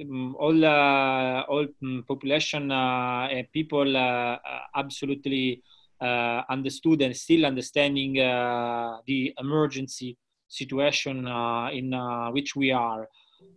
um 0.00 0.35
all 0.37 0.64
uh, 0.64 1.43
all 1.43 1.66
um, 1.83 2.04
population 2.09 2.73
uh, 2.73 3.28
people 3.52 3.97
uh, 3.97 4.38
absolutely 4.75 5.62
uh, 6.00 6.43
understood 6.50 7.02
and 7.02 7.16
still 7.16 7.47
understanding 7.47 8.14
the 8.14 9.33
emergency 9.38 10.16
situation 10.49 11.27
in 11.73 11.93
which 12.33 12.55
we 12.57 12.71
are. 12.71 13.09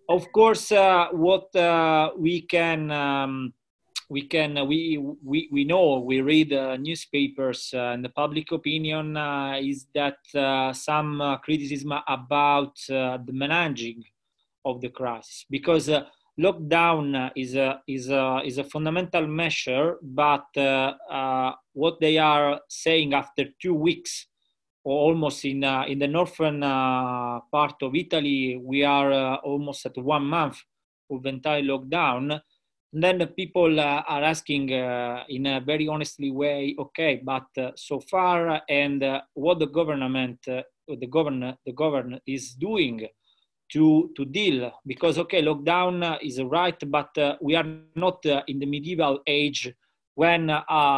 Of 0.09 0.31
course, 0.31 0.71
what 0.71 1.49
we 2.17 2.41
can. 2.41 2.91
Um, 2.91 3.53
we 4.09 4.21
can 4.23 4.57
uh, 4.57 4.63
we 4.63 4.97
we 5.23 5.49
we 5.51 5.63
know 5.63 5.99
we 5.99 6.21
read 6.21 6.53
uh, 6.53 6.77
newspapers 6.77 7.71
uh, 7.73 7.91
and 7.93 8.03
the 8.03 8.09
public 8.09 8.51
opinion 8.51 9.17
uh, 9.17 9.57
is 9.59 9.87
that 9.93 10.17
uh, 10.35 10.71
some 10.71 11.19
uh, 11.19 11.37
criticism 11.37 11.93
about 12.07 12.77
the 12.87 13.33
managing 13.33 14.03
of 14.65 14.81
the 14.81 14.89
crisis 14.89 15.45
because 15.49 15.89
lockdown 16.39 17.31
is 17.35 17.55
a 17.55 17.81
is 17.87 18.09
a 18.09 18.41
is 18.45 18.57
a 18.57 18.63
fundamental 18.63 19.27
measure 19.27 19.97
but 20.01 20.45
what 21.73 21.99
they 21.99 22.17
are 22.17 22.59
saying 22.69 23.13
after 23.13 23.45
two 23.61 23.73
weeks 23.73 24.27
almost 24.89 25.45
in 25.45 25.63
in 25.63 25.99
the 25.99 26.07
northern 26.07 26.61
part 26.61 27.75
of 27.81 27.95
Italy 27.95 28.57
we 28.57 28.83
are 28.83 29.37
almost 29.37 29.85
at 29.85 29.97
one 29.97 30.25
month 30.25 30.57
of 31.09 31.25
entire 31.25 31.61
lockdown. 31.61 32.39
And 32.93 33.03
then 33.03 33.17
the 33.17 33.27
people 33.27 33.79
uh, 33.79 34.03
are 34.07 34.23
asking 34.23 34.73
uh, 34.73 35.23
in 35.29 35.45
a 35.45 35.59
very 35.59 35.87
honestly 35.87 36.31
way, 36.31 36.75
okay, 36.79 37.21
but 37.23 37.45
uh, 37.57 37.71
so 37.75 37.99
far 37.99 38.61
and 38.69 39.03
uh, 39.03 39.21
what 39.33 39.59
the 39.59 39.67
government, 39.67 40.39
uh, 40.47 40.61
the 40.87 41.07
governor, 41.07 41.57
the 41.65 41.73
governor 41.73 42.19
is 42.25 42.53
doing 42.53 43.07
to 43.69 44.09
to 44.15 44.23
deal 44.23 44.71
because 44.85 45.17
okay, 45.17 45.43
lockdown 45.43 46.17
is 46.23 46.41
right, 46.41 46.81
but 46.89 47.15
uh, 47.17 47.35
we 47.41 47.55
are 47.55 47.67
not 47.95 48.25
in 48.47 48.59
the 48.59 48.65
medieval 48.65 49.19
age 49.27 49.73
when, 50.17 50.49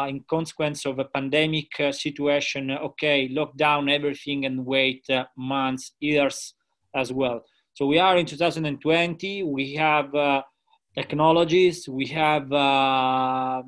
in 0.10 0.24
consequence 0.30 0.86
of 0.86 0.98
a 1.00 1.06
pandemic 1.06 1.68
situation, 1.92 2.72
okay, 2.72 3.28
lockdown 3.28 3.92
everything 3.94 4.46
and 4.46 4.66
wait 4.66 5.06
months, 5.36 5.92
years 6.00 6.54
as 6.96 7.12
well. 7.12 7.44
So 7.74 7.86
we 7.86 8.00
are 8.00 8.18
in 8.18 8.26
2020. 8.26 9.44
We 9.44 9.74
have 9.74 10.16
technologies, 10.96 11.88
we 11.88 12.06
have 12.08 12.52
uh, 12.52 13.62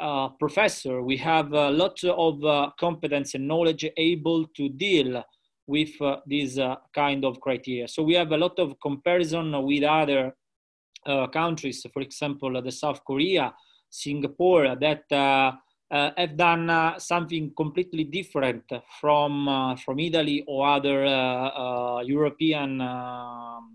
uh, 0.00 0.28
professor, 0.44 1.02
we 1.02 1.16
have 1.16 1.52
a 1.52 1.70
lot 1.70 2.02
of 2.04 2.44
uh, 2.44 2.70
competence 2.78 3.34
and 3.34 3.46
knowledge 3.46 3.84
able 3.96 4.46
to 4.58 4.68
deal 4.68 5.22
with 5.66 5.90
uh, 6.00 6.16
these 6.26 6.58
uh, 6.58 6.76
kind 6.94 7.24
of 7.24 7.40
criteria. 7.40 7.86
So 7.88 8.02
we 8.02 8.14
have 8.14 8.32
a 8.32 8.36
lot 8.36 8.58
of 8.58 8.80
comparison 8.80 9.46
with 9.64 9.84
other 9.84 10.34
uh, 11.06 11.26
countries, 11.28 11.84
for 11.92 12.02
example, 12.02 12.60
the 12.62 12.72
South 12.72 13.04
Korea, 13.04 13.52
Singapore, 13.90 14.76
that 14.76 15.04
have 15.90 16.36
done 16.36 16.94
something 16.98 17.52
completely 17.56 18.04
different 18.04 18.64
from 19.00 19.76
from 19.84 19.98
Italy 19.98 20.44
or 20.46 20.68
other 20.68 21.04
European 22.04 22.78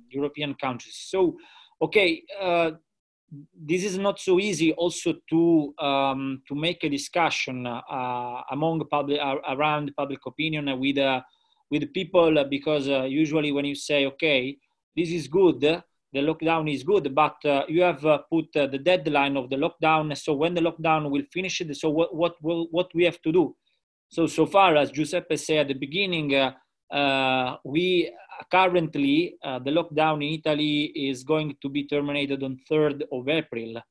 European 0.09 0.53
countries. 0.55 0.95
So 1.09 1.37
okay, 1.81 2.23
uh, 2.39 2.71
this 3.55 3.83
is 3.83 3.97
not 3.97 4.19
so 4.19 4.39
easy 4.39 4.73
also 4.73 5.15
to 5.29 5.73
um, 5.79 6.41
to 6.47 6.55
make 6.55 6.83
a 6.83 6.89
discussion 6.89 7.65
uh, 7.65 8.41
among 8.51 8.81
public 8.89 9.19
uh, 9.19 9.37
around 9.49 9.91
public 9.97 10.19
opinion 10.25 10.79
with 10.79 10.97
uh, 10.97 11.21
with 11.71 11.91
people 11.93 12.45
because 12.49 12.87
uh, 12.87 13.03
usually 13.03 13.51
when 13.51 13.65
you 13.65 13.75
say 13.75 14.05
okay 14.05 14.57
this 14.95 15.09
is 15.09 15.27
good 15.27 15.83
the 16.13 16.19
lockdown 16.19 16.71
is 16.73 16.83
good 16.83 17.13
but 17.15 17.35
uh, 17.45 17.63
you 17.67 17.81
have 17.81 18.01
put 18.29 18.45
the 18.53 18.79
deadline 18.83 19.35
of 19.35 19.49
the 19.49 19.55
lockdown 19.55 20.15
so 20.17 20.33
when 20.33 20.53
the 20.53 20.61
lockdown 20.61 21.09
will 21.09 21.23
finish 21.31 21.61
so 21.73 21.89
what 21.89 22.15
what 22.15 22.35
will, 22.41 22.67
what 22.71 22.89
we 22.93 23.03
have 23.03 23.21
to 23.21 23.31
do 23.31 23.55
so 24.09 24.27
so 24.27 24.45
far 24.45 24.75
as 24.75 24.91
giuseppe 24.91 25.37
said 25.37 25.59
at 25.59 25.67
the 25.67 25.73
beginning 25.73 26.53
we 27.63 28.11
currently, 28.51 29.35
uh, 29.43 29.59
the 29.59 29.71
lockdown 29.71 30.15
in 30.25 30.39
Italy 30.39 30.85
is 30.95 31.23
going 31.23 31.55
to 31.61 31.69
be 31.69 31.87
terminated 31.87 32.43
on 32.43 32.59
3rd 32.69 33.03
of 33.11 33.27
April. 33.27 33.81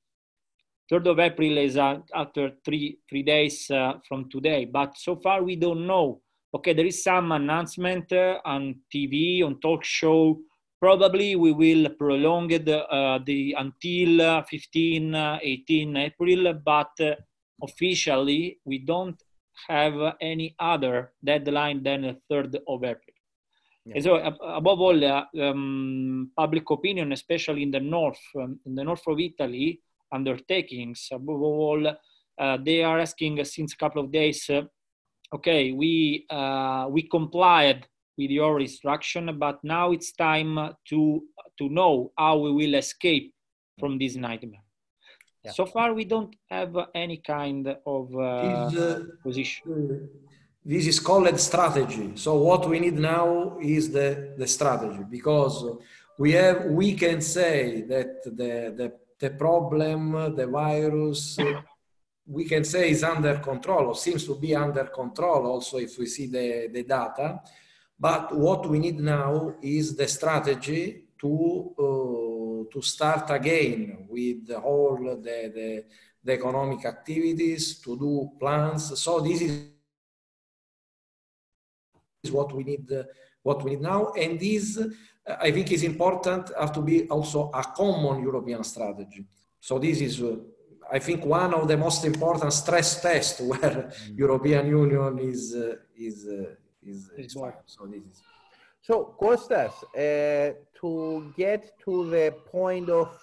3rd 0.90 1.06
of 1.10 1.18
April 1.18 1.58
is 1.58 1.76
uh, 1.76 1.98
after 2.14 2.52
three, 2.64 2.98
three 3.08 3.22
days 3.22 3.70
uh, 3.70 3.94
from 4.06 4.28
today, 4.30 4.64
but 4.64 4.96
so 4.96 5.16
far 5.16 5.42
we 5.42 5.56
don't 5.56 5.86
know. 5.86 6.20
Okay, 6.54 6.74
there 6.74 6.86
is 6.86 7.02
some 7.02 7.32
announcement 7.32 8.12
uh, 8.12 8.38
on 8.44 8.74
TV, 8.94 9.42
on 9.42 9.58
talk 9.60 9.84
show. 9.84 10.38
Probably 10.82 11.36
we 11.36 11.52
will 11.52 11.90
prolong 11.90 12.50
it 12.50 12.68
uh, 12.68 13.20
the, 13.24 13.54
until 13.56 14.20
uh, 14.20 14.42
15, 14.42 15.14
18 15.14 15.96
April, 15.96 16.54
but 16.54 16.90
officially 17.62 18.58
we 18.64 18.78
don't 18.78 19.22
have 19.68 19.94
any 20.20 20.56
other 20.58 21.12
deadline 21.24 21.84
than 21.84 22.02
the 22.02 22.16
3rd 22.28 22.56
of 22.66 22.82
April. 22.82 23.14
Yeah. 23.84 23.94
And 23.94 24.04
so, 24.04 24.16
above 24.16 24.80
all, 24.80 25.04
uh, 25.04 25.24
um, 25.40 26.30
public 26.36 26.68
opinion, 26.70 27.12
especially 27.12 27.62
in 27.62 27.70
the 27.70 27.80
north, 27.80 28.20
um, 28.40 28.60
in 28.66 28.74
the 28.74 28.84
north 28.84 29.06
of 29.06 29.20
Italy, 29.20 29.80
undertakings, 30.12 31.08
above 31.12 31.42
all, 31.42 31.86
uh, 32.38 32.58
they 32.64 32.82
are 32.82 32.98
asking 32.98 33.44
since 33.44 33.72
a 33.72 33.76
couple 33.76 34.02
of 34.02 34.10
days, 34.10 34.48
uh, 34.50 34.62
okay, 35.34 35.72
we 35.72 36.26
uh, 36.30 36.86
we 36.90 37.02
complied 37.02 37.86
with 38.22 38.30
your 38.30 38.60
instruction, 38.60 39.38
but 39.38 39.62
now 39.62 39.92
it's 39.92 40.12
time 40.12 40.74
to 40.90 41.22
to 41.58 41.68
know 41.68 42.12
how 42.16 42.38
we 42.38 42.50
will 42.52 42.74
escape 42.74 43.34
from 43.78 43.98
this 43.98 44.16
nightmare. 44.16 44.64
Yeah. 45.44 45.52
So 45.52 45.66
far, 45.66 45.92
we 45.92 46.04
don't 46.04 46.34
have 46.50 46.74
any 46.94 47.18
kind 47.18 47.66
of 47.84 48.14
uh, 48.14 48.70
uh, 48.70 49.00
position 49.22 50.08
this 50.64 50.86
is 50.86 51.00
called 51.00 51.38
strategy. 51.40 52.12
So 52.14 52.36
what 52.36 52.68
we 52.68 52.78
need 52.78 52.98
now 52.98 53.58
is 53.60 53.90
the, 53.90 54.34
the 54.38 54.46
strategy 54.46 55.02
because 55.10 55.64
we 56.18 56.32
have 56.32 56.66
we 56.66 56.94
can 56.94 57.20
say 57.20 57.82
that 57.82 58.22
the, 58.24 58.72
the, 58.76 58.92
the 59.18 59.30
problem, 59.30 60.34
the 60.36 60.46
virus, 60.46 61.36
we 62.26 62.44
can 62.44 62.64
say 62.64 62.90
is 62.90 63.02
under 63.02 63.38
control 63.38 63.88
or 63.88 63.96
seems 63.96 64.24
to 64.26 64.36
be 64.36 64.54
under 64.54 64.84
control 64.84 65.46
also 65.46 65.78
if 65.78 65.98
we 65.98 66.06
see 66.06 66.26
the, 66.26 66.68
the 66.72 66.84
data. 66.84 67.40
But 67.98 68.36
what 68.36 68.68
we 68.68 68.78
need 68.78 69.00
now 69.00 69.54
is 69.62 69.96
the 69.96 70.08
strategy 70.08 71.04
to 71.20 71.74
uh, 71.78 72.72
to 72.72 72.82
start 72.82 73.30
again 73.30 74.06
with 74.08 74.50
all 74.50 74.96
the, 74.96 75.52
the, 75.54 75.84
the 76.24 76.32
economic 76.32 76.84
activities, 76.86 77.78
to 77.80 77.98
do 77.98 78.30
plans. 78.40 78.98
So 79.00 79.20
this 79.20 79.42
is 79.42 79.68
is 82.24 82.30
what 82.30 82.52
we 82.54 82.62
need 82.62 82.90
uh, 82.92 83.02
what 83.42 83.62
we 83.64 83.72
need 83.72 83.80
now 83.80 84.12
and 84.12 84.38
this 84.38 84.78
uh, 84.78 85.36
i 85.40 85.50
think 85.50 85.72
is 85.72 85.82
important 85.82 86.52
have 86.58 86.72
to 86.72 86.80
be 86.80 87.08
also 87.08 87.50
a 87.52 87.64
common 87.64 88.22
european 88.22 88.62
strategy 88.62 89.26
so 89.60 89.78
this 89.78 90.00
is 90.00 90.22
uh, 90.22 90.36
I 90.90 90.98
think 90.98 91.24
one 91.24 91.54
of 91.54 91.68
the 91.68 91.76
most 91.76 92.04
important 92.04 92.52
stress 92.52 93.00
tests 93.00 93.40
where 93.50 93.58
mm. 93.60 94.18
European 94.18 94.66
Union 94.66 95.18
is 95.20 95.54
uh, 95.54 95.76
is 95.96 96.26
uh, 96.28 96.54
is 96.86 97.10
expired. 97.16 97.54
So 97.66 97.86
this 97.86 98.02
is. 98.02 98.22
So 98.80 99.14
Kostas, 99.20 99.72
uh, 99.94 100.54
to 100.80 101.32
get 101.36 101.78
to 101.84 102.10
the 102.10 102.34
point 102.50 102.90
of 102.90 103.16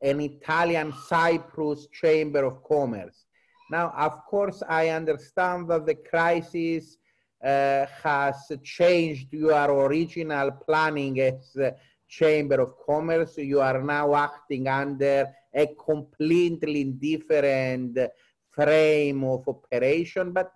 an 0.00 0.20
Italian 0.20 0.92
Cyprus 1.06 1.86
Chamber 1.92 2.44
of 2.44 2.64
Commerce. 2.64 3.26
Now, 3.70 3.92
of 3.96 4.24
course, 4.26 4.62
I 4.68 4.88
understand 4.88 5.68
that 5.68 5.86
the 5.86 5.94
crisis 5.94 6.96
uh, 7.44 7.86
has 8.02 8.50
changed 8.62 9.32
your 9.32 9.70
original 9.86 10.50
planning 10.50 11.20
as 11.20 11.56
Chamber 12.08 12.60
of 12.60 12.74
Commerce. 12.84 13.38
You 13.38 13.60
are 13.60 13.82
now 13.82 14.14
acting 14.14 14.68
under 14.68 15.26
a 15.54 15.66
completely 15.66 16.84
different 16.84 17.98
frame 18.50 19.24
of 19.24 19.48
operation, 19.48 20.32
but 20.32 20.52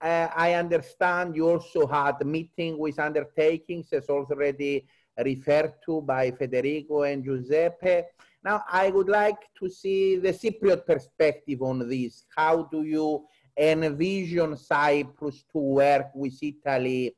uh, 0.00 0.28
I 0.34 0.54
understand 0.54 1.36
you 1.36 1.48
also 1.48 1.86
had 1.86 2.24
meeting 2.26 2.78
with 2.78 2.98
undertakings 2.98 3.92
as 3.92 4.08
already 4.08 4.86
referred 5.24 5.74
to 5.86 6.02
by 6.02 6.30
Federico 6.30 7.02
and 7.02 7.24
Giuseppe. 7.24 8.02
Now, 8.44 8.62
I 8.70 8.90
would 8.90 9.08
like 9.08 9.38
to 9.58 9.68
see 9.68 10.16
the 10.16 10.32
Cypriot 10.32 10.86
perspective 10.86 11.62
on 11.62 11.88
this. 11.88 12.24
How 12.36 12.64
do 12.64 12.82
you 12.82 13.24
envision 13.56 14.56
Cyprus 14.56 15.44
to 15.52 15.58
work 15.58 16.10
with 16.14 16.34
Italy 16.42 17.16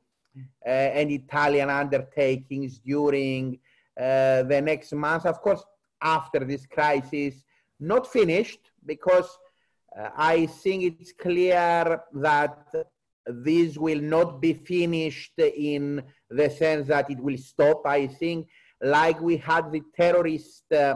uh, 0.65 0.69
and 0.69 1.11
Italian 1.11 1.69
undertakings 1.69 2.79
during 2.79 3.59
uh, 3.99 4.43
the 4.43 4.61
next 4.63 4.93
month? 4.93 5.25
Of 5.25 5.41
course, 5.41 5.63
after 6.01 6.39
this 6.45 6.65
crisis, 6.65 7.43
not 7.79 8.07
finished 8.07 8.71
because 8.85 9.37
uh, 9.97 10.09
I 10.15 10.45
think 10.45 10.83
it's 10.83 11.11
clear 11.13 12.01
that 12.13 12.67
this 13.25 13.77
will 13.77 14.01
not 14.01 14.41
be 14.41 14.53
finished 14.53 15.33
in 15.37 16.03
the 16.29 16.49
sense 16.49 16.87
that 16.87 17.09
it 17.09 17.19
will 17.19 17.37
stop. 17.37 17.83
I 17.85 18.07
think, 18.07 18.47
like 18.81 19.19
we 19.21 19.37
had 19.37 19.71
the 19.71 19.81
terrorist 19.95 20.63
uh, 20.71 20.95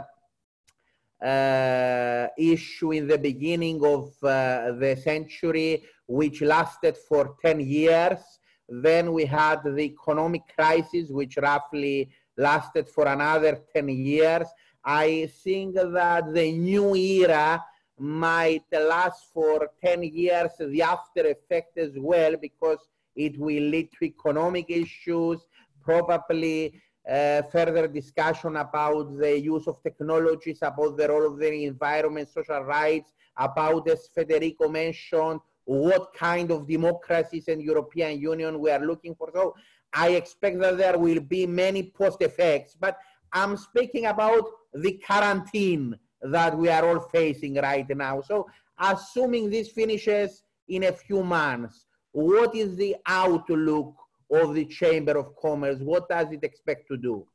uh, 1.23 2.27
issue 2.37 2.91
in 2.91 3.07
the 3.07 3.17
beginning 3.17 3.83
of 3.83 4.11
uh, 4.23 4.73
the 4.73 4.99
century, 5.01 5.83
which 6.07 6.41
lasted 6.41 6.97
for 6.97 7.35
10 7.43 7.59
years. 7.61 8.19
Then 8.67 9.13
we 9.13 9.25
had 9.25 9.63
the 9.63 9.79
economic 9.79 10.41
crisis, 10.55 11.09
which 11.09 11.37
roughly 11.37 12.09
lasted 12.37 12.87
for 12.89 13.07
another 13.07 13.61
10 13.73 13.89
years. 13.89 14.47
I 14.83 15.29
think 15.43 15.75
that 15.75 16.33
the 16.33 16.51
new 16.51 16.95
era 16.95 17.63
might 17.97 18.63
last 18.71 19.27
for 19.33 19.69
10 19.83 20.03
years, 20.03 20.51
the 20.59 20.81
after 20.81 21.27
effect 21.27 21.77
as 21.77 21.91
well, 21.97 22.35
because 22.41 22.79
it 23.15 23.37
will 23.37 23.63
lead 23.63 23.89
to 23.99 24.05
economic 24.05 24.69
issues, 24.69 25.45
probably 25.83 26.81
uh, 27.09 27.41
further 27.43 27.87
discussion 27.87 28.55
about 28.55 29.17
the 29.17 29.39
use 29.39 29.67
of 29.67 29.81
technologies, 29.83 30.59
about 30.61 30.97
the 30.97 31.07
role 31.07 31.27
of 31.27 31.37
the 31.37 31.65
environment, 31.65 32.29
social 32.29 32.61
rights, 32.61 33.11
about, 33.37 33.87
as 33.89 34.07
Federico 34.13 34.69
mentioned, 34.69 35.39
what 35.65 36.13
kind 36.13 36.51
of 36.51 36.67
democracies 36.67 37.47
and 37.47 37.61
European 37.61 38.19
Union 38.19 38.59
we 38.59 38.69
are 38.69 38.85
looking 38.85 39.15
for. 39.15 39.29
So 39.33 39.55
I 39.93 40.09
expect 40.09 40.59
that 40.59 40.77
there 40.77 40.97
will 40.97 41.21
be 41.21 41.45
many 41.45 41.83
post 41.83 42.21
effects, 42.21 42.75
but 42.79 42.97
I'm 43.31 43.57
speaking 43.57 44.05
about 44.05 44.45
the 44.73 44.99
quarantine 45.05 45.97
that 46.23 46.57
we 46.57 46.69
are 46.69 46.85
all 46.87 46.99
facing 46.99 47.55
right 47.55 47.89
now. 47.95 48.21
So 48.21 48.47
assuming 48.79 49.49
this 49.49 49.69
finishes 49.69 50.43
in 50.67 50.83
a 50.83 50.91
few 50.91 51.23
months, 51.23 51.85
what 52.11 52.55
is 52.55 52.75
the 52.75 52.95
outlook 53.05 53.95
of 54.31 54.53
the 54.53 54.65
Chamber 54.65 55.17
of 55.17 55.35
Commerce? 55.35 55.79
What 55.79 56.07
does 56.09 56.31
it 56.31 56.43
expect 56.43 56.87
to 56.87 56.97
do? 56.97 57.25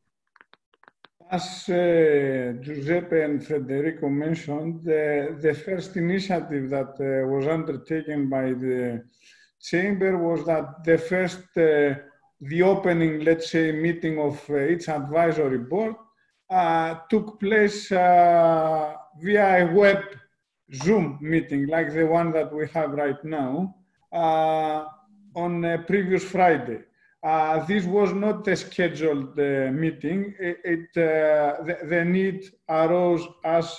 As 1.30 1.68
uh, 1.68 2.54
Giuseppe 2.62 3.20
and 3.20 3.44
Federico 3.44 4.08
mentioned, 4.08 4.80
uh, 4.80 5.36
the 5.38 5.54
first 5.64 5.94
initiative 5.96 6.70
that 6.70 6.94
uh, 6.98 7.28
was 7.28 7.46
undertaken 7.46 8.30
by 8.30 8.54
the 8.54 9.04
Chamber 9.60 10.16
was 10.16 10.46
that 10.46 10.84
the 10.84 10.96
first, 10.96 11.42
uh, 11.56 11.94
the 12.40 12.62
opening, 12.62 13.24
let's 13.24 13.50
say, 13.50 13.72
meeting 13.72 14.18
of 14.18 14.42
uh, 14.48 14.54
its 14.54 14.88
advisory 14.88 15.58
board 15.58 15.96
uh, 16.50 16.94
took 17.10 17.38
place 17.40 17.88
via 17.88 18.98
a 19.22 19.64
web 19.72 20.02
Zoom 20.74 21.18
meeting, 21.20 21.66
like 21.66 21.92
the 21.92 22.04
one 22.04 22.32
that 22.32 22.52
we 22.52 22.68
have 22.68 22.90
right 22.92 23.22
now, 23.24 23.74
on 24.12 25.64
a 25.64 25.78
previous 25.78 26.24
Friday. 26.24 26.80
Uh, 27.22 27.64
this 27.66 27.84
was 27.84 28.12
not 28.12 28.46
a 28.46 28.54
scheduled 28.54 29.38
uh, 29.38 29.70
meeting. 29.72 30.34
It, 30.38 30.58
it 30.64 30.88
uh, 30.96 31.64
the, 31.64 31.78
the, 31.84 32.04
need 32.04 32.44
arose 32.68 33.26
as 33.44 33.76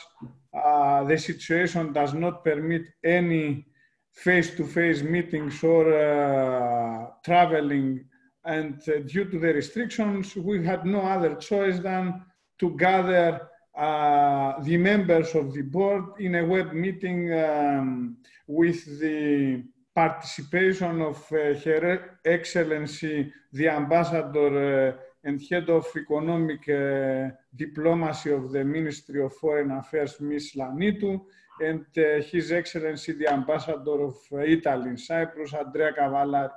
uh, 0.54 1.06
the 1.06 1.18
situation 1.18 1.94
does 1.94 2.14
not 2.14 2.44
permit 2.44 2.84
any 3.04 3.66
face-to-face 4.12 5.04
meetings 5.04 5.64
or 5.64 5.94
uh, 5.94 7.08
traveling. 7.24 8.04
And 8.44 8.82
uh, 8.90 9.00
due 9.06 9.26
to 9.26 9.40
the 9.40 9.54
restrictions, 9.54 10.36
we 10.36 10.66
had 10.66 10.86
no 10.86 11.02
other 11.02 11.36
choice 11.36 11.80
than 11.80 12.22
to 12.60 12.78
gather 12.78 13.50
the 13.76 14.78
members 14.78 15.36
of 15.36 15.54
the 15.54 15.62
board 15.62 16.04
in 16.20 16.36
a 16.36 16.46
web 16.46 16.74
meeting 16.74 17.34
um, 17.34 18.18
with 18.48 19.00
the 19.00 19.64
participation 19.96 21.02
of 21.02 21.18
uh, 21.32 21.54
Her 21.64 22.20
Excellency, 22.26 23.32
the 23.52 23.68
Ambassador 23.70 24.52
uh, 24.90 25.28
and 25.28 25.42
Head 25.50 25.70
of 25.70 25.86
Economic 25.96 26.68
uh, 26.70 27.30
Diplomacy 27.56 28.32
of 28.32 28.52
the 28.52 28.64
Ministry 28.64 29.22
of 29.22 29.34
Foreign 29.36 29.72
Affairs, 29.72 30.20
Ms. 30.22 30.54
Lanitou, 30.56 31.22
and 31.62 31.86
His 32.32 32.52
Excellency, 32.52 33.12
the 33.14 33.28
Ambassador 33.28 34.04
of 34.10 34.16
Italy 34.32 34.90
in 34.92 34.98
Cyprus, 34.98 35.54
Andrea 35.54 35.92
Cavallari. 35.92 36.52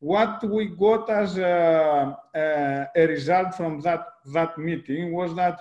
What 0.00 0.42
we 0.42 0.66
got 0.66 1.08
as 1.10 1.38
a 1.38 2.88
result 2.96 3.54
from 3.54 3.80
that, 3.82 4.04
that 4.26 4.58
meeting 4.58 5.12
was 5.12 5.34
that 5.36 5.60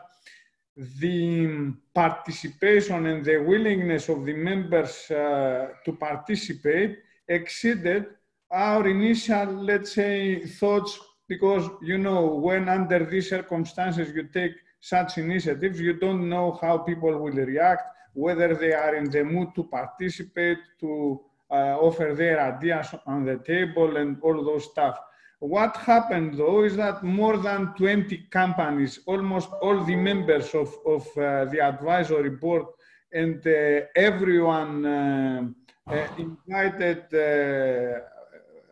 the 0.99 1.73
participation 1.93 3.05
and 3.05 3.25
the 3.25 3.37
willingness 3.37 4.09
of 4.09 4.25
the 4.25 4.33
members 4.33 5.09
uh, 5.11 5.67
to 5.85 5.93
participate 5.93 6.97
exceeded 7.27 8.05
our 8.51 8.87
initial, 8.87 9.45
let's 9.45 9.93
say, 9.93 10.45
thoughts 10.45 10.99
because, 11.27 11.69
you 11.81 11.97
know, 11.97 12.25
when 12.25 12.67
under 12.67 13.05
these 13.05 13.29
circumstances 13.29 14.13
you 14.13 14.23
take 14.23 14.53
such 14.81 15.17
initiatives, 15.17 15.79
you 15.79 15.93
don't 15.93 16.27
know 16.27 16.57
how 16.61 16.77
people 16.77 17.17
will 17.17 17.31
react, 17.31 17.83
whether 18.13 18.53
they 18.55 18.73
are 18.73 18.95
in 18.95 19.09
the 19.09 19.23
mood 19.23 19.49
to 19.55 19.63
participate, 19.63 20.57
to 20.79 21.21
uh, 21.49 21.77
offer 21.79 22.13
their 22.15 22.39
ideas 22.41 22.87
on 23.05 23.25
the 23.25 23.37
table 23.45 23.97
and 23.97 24.17
all 24.21 24.43
those 24.43 24.65
stuff. 24.65 24.99
What 25.41 25.75
happened 25.75 26.35
though 26.37 26.63
is 26.63 26.75
that 26.75 27.01
more 27.01 27.37
than 27.37 27.73
20 27.73 28.27
companies, 28.29 28.99
almost 29.07 29.49
all 29.61 29.83
the 29.83 29.95
members 29.95 30.53
of, 30.53 30.71
of 30.85 31.01
uh, 31.17 31.45
the 31.45 31.59
advisory 31.61 32.29
board 32.29 32.65
and 33.11 33.45
uh, 33.45 33.81
everyone 33.95 34.85
uh, 34.85 35.47
uh, 35.87 36.07
invited 36.17 37.05
uh, 37.13 38.01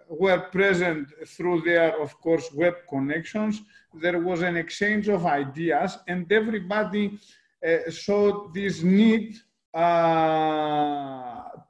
were 0.07 0.39
present 0.51 1.07
through 1.27 1.61
their, 1.61 1.99
of 1.99 2.19
course, 2.21 2.51
web 2.53 2.75
connections. 2.87 3.61
There 3.93 4.19
was 4.19 4.43
an 4.43 4.55
exchange 4.55 5.09
of 5.09 5.25
ideas, 5.25 5.97
and 6.07 6.31
everybody 6.31 7.17
uh, 7.65 7.89
showed 7.89 8.53
this 8.53 8.83
need 8.83 9.37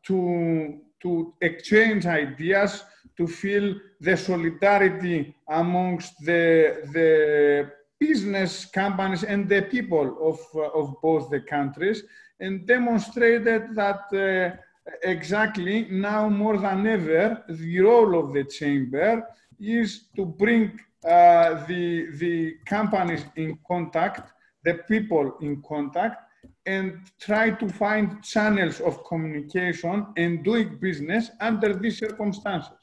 to, 0.03 0.79
to 1.01 1.33
exchange 1.41 2.05
ideas, 2.05 2.83
to 3.19 3.27
feel 3.27 3.75
the 3.99 4.15
solidarity 4.15 5.35
amongst 5.49 6.13
the, 6.25 6.81
the 6.93 7.69
business 7.99 8.65
companies 8.65 9.23
and 9.23 9.49
the 9.49 9.61
people 9.63 10.07
of, 10.29 10.39
uh, 10.55 10.79
of 10.79 10.95
both 11.01 11.29
the 11.29 11.41
countries, 11.41 12.03
and 12.39 12.65
demonstrated 12.65 13.75
that 13.75 14.03
uh, 14.13 14.55
exactly 15.03 15.85
now 15.91 16.29
more 16.29 16.57
than 16.57 16.87
ever, 16.87 17.43
the 17.49 17.79
role 17.81 18.17
of 18.17 18.33
the 18.33 18.45
chamber 18.45 19.27
is 19.59 20.05
to 20.15 20.25
bring 20.25 20.79
uh, 21.03 21.65
the, 21.65 22.07
the 22.23 22.55
companies 22.65 23.25
in 23.35 23.59
contact, 23.67 24.31
the 24.63 24.75
people 24.87 25.35
in 25.41 25.61
contact, 25.67 26.17
and 26.65 26.99
try 27.19 27.49
to 27.49 27.67
find 27.67 28.23
channels 28.23 28.79
of 28.79 29.03
communication 29.03 30.07
and 30.15 30.41
doing 30.45 30.77
business 30.79 31.31
under 31.41 31.73
these 31.73 31.99
circumstances. 31.99 32.78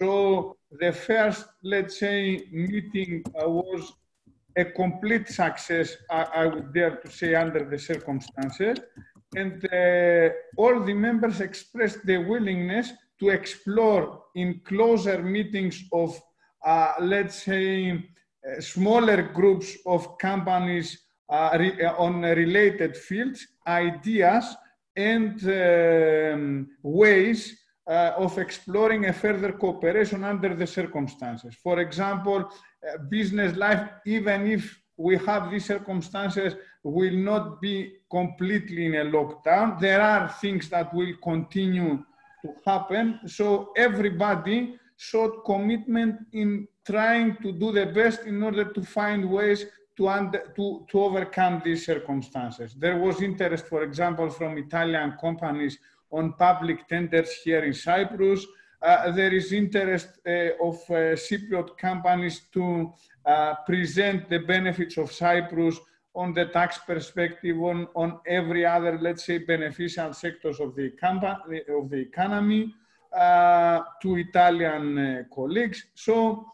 So 0.00 0.56
the 0.70 0.92
first, 0.92 1.46
let's 1.62 1.98
say, 1.98 2.46
meeting 2.52 3.24
uh, 3.34 3.48
was 3.48 3.92
a 4.56 4.64
complete 4.64 5.28
success, 5.28 5.96
I, 6.10 6.22
I, 6.22 6.46
would 6.46 6.72
dare 6.72 6.96
to 6.96 7.10
say, 7.10 7.34
under 7.34 7.64
the 7.64 7.78
circumstances. 7.78 8.78
and 9.36 9.64
uh, 9.72 10.30
all 10.56 10.80
the 10.84 10.94
members 10.94 11.40
expressed 11.40 12.06
their 12.06 12.22
willingness 12.26 12.92
to 13.20 13.28
explore 13.28 14.22
in 14.34 14.60
closer 14.64 15.22
meetings 15.22 15.84
of, 15.92 16.18
uh, 16.64 16.92
let's 17.00 17.42
say, 17.42 17.92
uh, 17.92 18.60
smaller 18.60 19.22
groups 19.22 19.76
of 19.84 20.16
companies 20.18 20.98
uh, 21.28 21.56
re 21.58 21.84
on 21.84 22.22
related 22.22 22.96
fields, 22.96 23.46
ideas, 23.66 24.56
and 24.96 25.34
um, 25.44 26.68
ways 26.82 27.58
uh, 27.88 28.12
of 28.16 28.36
exploring 28.38 29.06
a 29.06 29.12
further 29.12 29.52
cooperation 29.52 30.22
under 30.24 30.54
the 30.54 30.66
circumstances. 30.66 31.54
For 31.62 31.80
example, 31.80 32.40
uh, 32.44 32.98
business 33.08 33.56
life, 33.56 33.88
even 34.04 34.46
if 34.46 34.80
we 34.96 35.16
have 35.18 35.50
these 35.50 35.64
circumstances, 35.64 36.54
will 36.82 37.16
not 37.16 37.60
be 37.60 37.94
completely 38.10 38.86
in 38.86 38.94
a 38.94 39.04
lockdown. 39.04 39.80
There 39.80 40.00
are 40.00 40.28
things 40.28 40.68
that 40.68 40.92
will 40.92 41.14
continue 41.22 42.04
to 42.42 42.54
happen. 42.64 43.20
So 43.26 43.72
everybody 43.76 44.78
showed 44.96 45.44
commitment 45.44 46.16
in 46.32 46.66
trying 46.86 47.36
to 47.42 47.52
do 47.52 47.72
the 47.72 47.86
best 47.86 48.22
in 48.22 48.42
order 48.42 48.64
to 48.64 48.82
find 48.82 49.30
ways 49.30 49.64
to, 49.96 50.08
under, 50.08 50.52
to, 50.56 50.86
to 50.90 51.00
overcome 51.00 51.62
these 51.64 51.86
circumstances. 51.86 52.74
There 52.74 52.96
was 52.96 53.20
interest, 53.20 53.66
for 53.66 53.82
example, 53.82 54.30
from 54.30 54.58
Italian 54.58 55.14
companies 55.20 55.78
on 56.10 56.32
public 56.34 56.88
tenders 56.88 57.30
here 57.44 57.64
in 57.64 57.74
Cyprus. 57.74 58.46
Uh, 58.80 59.10
there 59.10 59.34
is 59.34 59.52
interest 59.52 60.08
uh, 60.26 60.30
of 60.62 60.76
uh, 60.88 61.16
Cypriot 61.16 61.76
companies 61.76 62.42
to 62.52 62.92
uh, 63.26 63.54
present 63.66 64.28
the 64.28 64.38
benefits 64.38 64.96
of 64.96 65.10
Cyprus 65.12 65.78
on 66.14 66.32
the 66.32 66.46
tax 66.46 66.78
perspective, 66.78 67.56
on, 67.62 67.88
on 67.94 68.18
every 68.26 68.64
other, 68.64 68.98
let's 69.00 69.24
say, 69.24 69.38
beneficial 69.38 70.12
sectors 70.12 70.60
of 70.60 70.74
the, 70.74 70.92
of 71.68 71.90
the 71.90 71.98
economy 71.98 72.74
uh, 73.16 73.80
to 74.02 74.16
Italian 74.16 74.98
uh, 74.98 75.22
colleagues. 75.34 75.86
So 75.94 76.46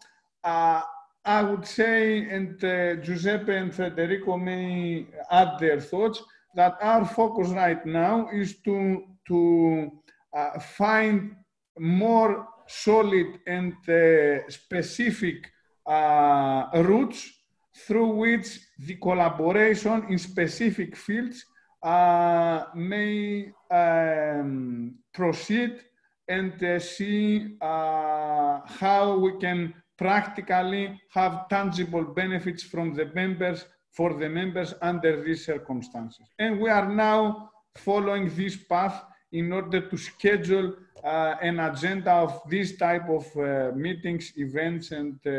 uh, 0.43 0.81
I 1.23 1.41
would 1.41 1.65
say, 1.65 2.29
and 2.29 2.59
Giuseppe 3.03 3.55
and 3.55 3.73
Federico 3.73 4.37
may 4.37 5.07
add 5.31 5.59
their 5.59 5.81
thoughts, 5.81 6.23
that 6.55 6.77
our 6.81 7.05
focus 7.05 7.49
right 7.49 7.85
now 7.85 8.29
is 8.31 8.55
to, 8.65 9.03
to 9.27 9.91
uh, 10.35 10.59
find 10.59 11.35
more 11.79 12.47
solid 12.67 13.39
and 13.47 13.73
uh, 13.89 14.49
specific 14.49 15.51
routes 15.87 17.29
through 17.75 18.07
which 18.07 18.59
the 18.79 18.95
collaboration 18.95 20.05
in 20.09 20.17
specific 20.17 20.95
fields 20.95 21.45
uh, 21.83 22.65
may 22.73 23.51
um, 23.69 24.95
proceed 25.13 25.81
and 26.27 26.63
uh, 26.63 26.79
see 26.79 27.55
uh, 27.61 28.61
how 28.65 29.17
we 29.19 29.37
can 29.37 29.73
practically 29.97 30.99
have 31.13 31.47
tangible 31.49 32.03
benefits 32.03 32.63
from 32.63 32.93
the 32.95 33.05
members 33.13 33.65
for 33.91 34.13
the 34.13 34.27
members 34.27 34.73
under 34.81 35.23
these 35.23 35.45
circumstances. 35.45 36.27
And 36.39 36.59
we 36.59 36.69
are 36.69 36.89
now 36.91 37.51
following 37.75 38.33
this 38.35 38.57
path 38.57 39.03
in 39.39 39.51
order 39.51 39.81
to 39.91 39.97
schedule 39.97 40.67
uh, 41.03 41.35
an 41.49 41.59
agenda 41.59 42.11
of 42.11 42.41
this 42.49 42.77
type 42.77 43.07
of 43.09 43.25
uh, 43.35 43.71
meetings, 43.75 44.33
events, 44.37 44.91
and 44.91 45.15
uh, 45.27 45.31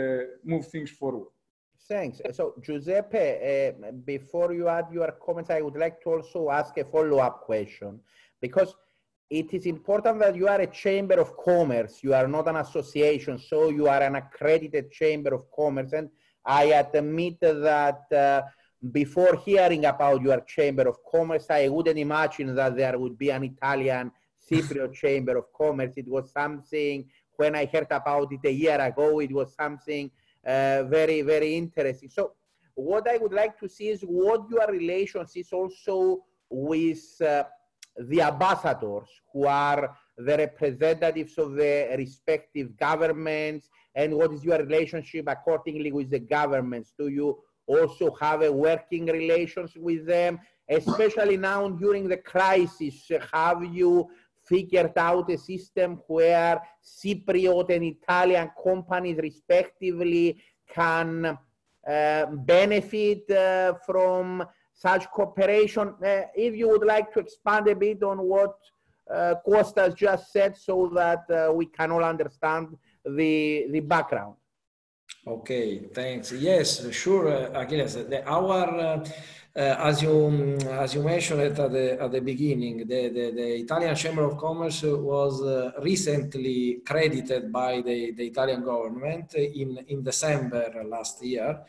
move 0.45 0.67
things 0.69 0.91
forward. 0.91 1.29
Thanks. 1.89 2.21
So 2.33 2.55
Giuseppe, 2.65 3.27
uh, 3.27 3.93
before 4.05 4.53
you 4.53 4.69
add 4.69 4.89
your 4.93 5.13
comments, 5.25 5.51
I 5.51 5.61
would 5.61 5.79
like 5.85 6.03
to 6.03 6.09
also 6.15 6.51
ask 6.51 6.77
a 6.79 6.85
follow-up 6.85 7.37
question 7.43 8.01
because 8.41 8.75
it 9.31 9.55
is 9.55 9.67
important 9.67 10.19
that 10.21 10.37
you 10.37 10.47
are 10.49 10.61
a 10.61 10.67
chamber 10.67 11.19
of 11.25 11.37
commerce. 11.37 11.95
You 12.03 12.13
are 12.15 12.29
not 12.29 12.49
an 12.49 12.57
association, 12.57 13.39
so 13.39 13.71
you 13.71 13.89
are 13.89 14.03
an 14.03 14.17
accredited 14.17 14.91
chamber 14.91 15.33
of 15.35 15.43
commerce. 15.51 15.93
And 15.93 16.11
I 16.45 16.65
admit 16.65 17.41
that 17.41 18.03
uh, 18.13 18.43
before 18.93 19.37
hearing 19.37 19.85
about 19.85 20.23
your 20.23 20.41
chamber 20.43 20.89
of 20.89 20.97
commerce, 21.11 21.47
I 21.51 21.69
wouldn't 21.69 21.99
imagine 21.99 22.55
that 22.55 22.77
there 22.77 22.99
would 22.99 23.19
be 23.19 23.31
an 23.31 23.45
Italian 23.45 24.13
Cypriot 24.51 24.93
chamber 25.03 25.37
of 25.37 25.53
commerce. 25.53 25.95
It 25.97 26.09
was 26.09 26.33
something, 26.33 27.07
when 27.37 27.55
I 27.55 27.67
heard 27.67 27.89
about 27.91 28.33
it 28.33 28.41
a 28.45 28.53
year 28.53 28.81
ago, 28.81 29.21
it 29.21 29.33
was 29.33 29.55
something 29.55 30.11
uh, 30.47 30.85
very, 30.85 31.23
very 31.23 31.55
interesting. 31.57 32.11
So 32.11 32.33
what 32.75 33.09
I 33.09 33.17
would 33.17 33.33
like 33.33 33.59
to 33.61 33.69
see 33.69 33.89
is 33.89 34.03
what 34.03 34.49
your 34.51 34.67
relations 34.71 35.33
is 35.35 35.53
also 35.53 36.25
with 36.49 37.21
uh, 37.21 37.45
the 37.99 38.23
ambassadors 38.23 39.09
who 39.33 39.47
are 39.47 39.97
the 40.19 40.37
representatives 40.37 41.39
of 41.39 41.55
the 41.55 41.95
respective 41.97 42.77
governments 42.77 43.69
and 43.95 44.15
what 44.15 44.33
is 44.33 44.45
your 44.45 44.59
relationship 44.59 45.25
accordingly 45.27 45.91
with 45.91 46.11
the 46.11 46.19
governments? 46.19 46.93
Do 46.99 47.09
you 47.09 47.39
also 47.67 48.15
have 48.21 48.43
a 48.43 48.53
working 48.53 49.07
relations 49.07 49.77
with 49.77 50.07
them, 50.07 50.39
especially 50.69 51.37
now 51.37 51.69
during 51.69 52.09
the 52.09 52.17
crisis? 52.17 53.11
Have 53.33 53.65
you 53.65 54.09
figured 54.47 54.97
out 54.97 55.31
a 55.31 55.39
system 55.39 56.01
where 56.07 56.61
Cypriot 56.85 57.71
and 57.71 57.85
Italian 57.85 58.51
companies 58.63 59.19
respectively 59.19 60.41
can 60.69 61.37
uh, 61.89 62.27
benefit 62.27 63.31
uh, 63.31 63.75
from 63.85 64.45
such 64.73 65.09
cooperation. 65.11 65.95
Uh, 66.05 66.23
if 66.35 66.55
you 66.55 66.69
would 66.69 66.85
like 66.85 67.13
to 67.13 67.21
expand 67.21 67.67
a 67.69 67.75
bit 67.75 68.03
on 68.03 68.19
what 68.19 68.57
uh, 69.13 69.35
Kostas 69.47 69.95
just 69.97 70.33
said 70.33 70.57
so 70.57 70.91
that 70.95 71.25
uh, 71.31 71.53
we 71.53 71.67
can 71.67 71.91
all 71.93 72.05
understand 72.05 72.77
the, 73.05 73.67
the 73.71 73.81
background. 73.81 74.35
Okay, 75.27 75.79
thanks. 75.93 76.33
Yes, 76.33 76.89
sure, 76.93 77.29
uh, 77.29 77.61
Achilles. 77.63 77.95
The, 77.95 78.25
our 78.29 78.79
uh, 78.79 79.09
as 79.57 80.03
you 80.03 80.59
as 80.71 80.95
you 80.95 81.03
mentioned 81.03 81.41
at 81.41 81.57
the 81.57 81.99
at 82.01 82.13
the 82.13 82.21
beginning, 82.21 82.87
the, 82.87 83.09
the, 83.09 83.31
the 83.31 83.61
Italian 83.61 83.95
Chamber 83.97 84.25
of 84.25 84.37
Commerce 84.37 84.83
was 84.83 85.43
uh, 85.43 85.73
recently 85.81 86.83
credited 86.85 87.51
by 87.51 87.81
the, 87.81 88.13
the 88.13 88.27
Italian 88.27 88.63
government 88.63 89.35
in 89.35 89.79
in 89.89 90.03
December 90.03 90.85
last 90.85 91.25
year, 91.25 91.61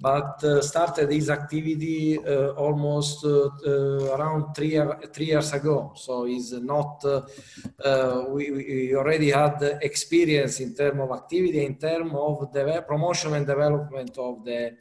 but 0.00 0.42
uh, 0.44 0.62
started 0.62 1.10
this 1.10 1.30
activity 1.30 2.16
uh, 2.18 2.50
almost 2.50 3.24
uh, 3.24 3.48
uh, 3.66 4.16
around 4.16 4.54
three 4.54 4.80
three 5.12 5.26
years 5.26 5.52
ago. 5.52 5.92
So 5.96 6.26
is 6.26 6.52
not 6.52 7.02
we, 8.30 8.50
we 8.52 8.94
already 8.94 9.30
had 9.30 9.80
experience 9.82 10.60
in 10.60 10.74
terms 10.74 11.00
of 11.00 11.10
activity 11.10 11.64
in 11.64 11.74
terms 11.74 12.12
of 12.14 12.52
the 12.52 12.84
promotion 12.86 13.34
and 13.34 13.46
development 13.46 14.16
of 14.16 14.44
the 14.44 14.76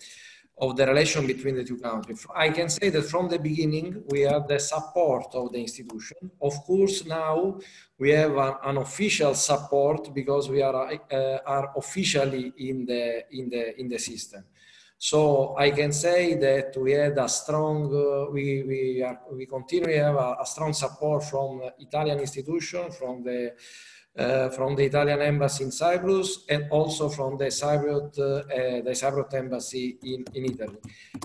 of 0.62 0.78
the 0.78 0.86
relation 0.86 1.26
between 1.26 1.56
the 1.56 1.64
two 1.64 1.78
countries. 1.78 2.26
I 2.36 2.50
can 2.52 2.70
say 2.70 2.90
that 2.90 3.06
from 3.06 3.28
the 3.28 3.40
beginning, 3.40 4.04
we 4.10 4.22
have 4.22 4.48
the 4.48 4.60
support 4.60 5.34
of 5.34 5.52
the 5.52 5.60
institution. 5.60 6.18
Of 6.40 6.54
course, 6.64 7.04
now 7.04 7.58
we 7.98 8.12
have 8.12 8.38
an, 8.38 8.54
an 8.64 8.78
official 8.78 9.34
support 9.34 10.14
because 10.14 10.50
we 10.50 10.62
are, 10.62 10.94
uh, 11.12 11.38
are 11.46 11.74
officially 11.76 12.54
in 12.60 12.86
the, 12.86 13.24
in, 13.32 13.50
the, 13.50 13.80
in 13.80 13.90
the 13.90 13.98
system. 13.98 14.44
So 15.00 15.56
I 15.58 15.72
can 15.72 15.92
say 15.92 16.36
that 16.36 16.78
we 16.78 16.92
had 16.92 17.18
a 17.18 17.28
strong, 17.28 17.88
uh, 17.88 18.30
we, 18.30 18.62
we, 18.62 19.02
are, 19.02 19.20
we 19.32 19.48
continue 19.48 19.88
to 19.88 19.98
have 19.98 20.16
a, 20.16 20.38
a 20.42 20.46
strong 20.46 20.74
support 20.74 21.24
from 21.24 21.64
Italian 21.80 22.20
institution, 22.20 22.92
from 22.92 23.24
the 23.24 23.54
from 24.16 24.76
the 24.76 24.84
Italian 24.84 25.22
embassy 25.22 25.64
in 25.64 25.72
Cyprus 25.72 26.44
and 26.50 26.70
also 26.70 27.08
from 27.10 27.38
the 27.38 27.46
Cypriot, 27.46 28.20
uh, 28.20 28.84
the 28.84 28.92
Cypriot 28.92 29.34
embassy 29.34 29.98
in, 30.04 30.26
in 30.34 30.46
Italy. 30.46 30.78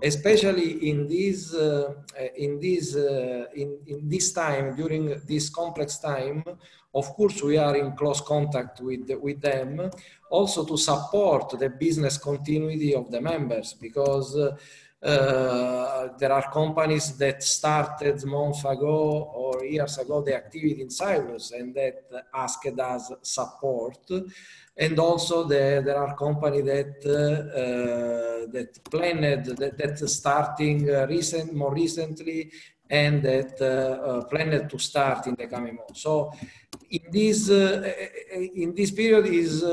Especially 0.03 0.89
in 0.89 1.09
this, 1.09 1.53
uh, 1.55 1.93
in, 2.37 2.61
this, 2.61 2.95
uh, 2.95 3.47
in, 3.55 3.79
in 3.87 4.09
this 4.09 4.33
time, 4.33 4.77
during 4.77 5.21
this 5.27 5.49
complex 5.51 5.99
time, 5.99 6.45
of 6.95 7.07
course, 7.15 7.43
we 7.43 7.59
are 7.59 7.77
in 7.77 7.93
close 7.93 8.23
contact 8.23 8.81
with, 8.81 9.11
with 9.21 9.41
them, 9.41 9.91
also 10.31 10.65
to 10.65 10.79
support 10.79 11.59
the 11.59 11.69
business 11.69 12.17
continuity 12.17 12.95
of 12.95 13.11
the 13.11 13.21
members, 13.21 13.75
because 13.75 14.35
uh, 15.03 15.87
uh, 16.07 16.17
there 16.19 16.33
are 16.33 16.51
companies 16.51 17.17
that 17.17 17.43
started 17.43 18.25
months 18.25 18.65
ago 18.65 19.31
or 19.35 19.65
years 19.65 19.99
ago 19.99 20.23
the 20.23 20.35
activity 20.35 20.83
in 20.83 20.91
Cyprus 20.91 21.53
and 21.53 21.75
that 21.75 22.05
asked 22.35 22.79
us 22.79 23.13
support. 23.23 23.99
And 24.77 24.99
also 24.99 25.45
the, 25.45 25.83
there 25.85 25.97
are 25.97 26.15
companies 26.17 26.65
that 26.65 26.95
uh, 27.05 28.51
that 28.53 28.71
planned 28.91 29.47
that, 29.47 29.79
that 29.79 30.09
starting 30.09 30.89
uh, 30.89 31.07
recent 31.09 31.55
more 31.55 31.75
recently 31.75 32.51
and 32.89 33.23
that 33.23 33.61
uh, 33.61 34.25
planned 34.27 34.71
to 34.71 34.79
start 34.79 35.27
in 35.27 35.35
the 35.35 35.47
coming 35.47 35.77
months. 35.77 36.03
So 36.03 36.33
in 36.91 37.03
this 37.11 37.49
in 37.49 38.75
this 38.75 38.91
period 38.91 39.27
is 39.27 39.65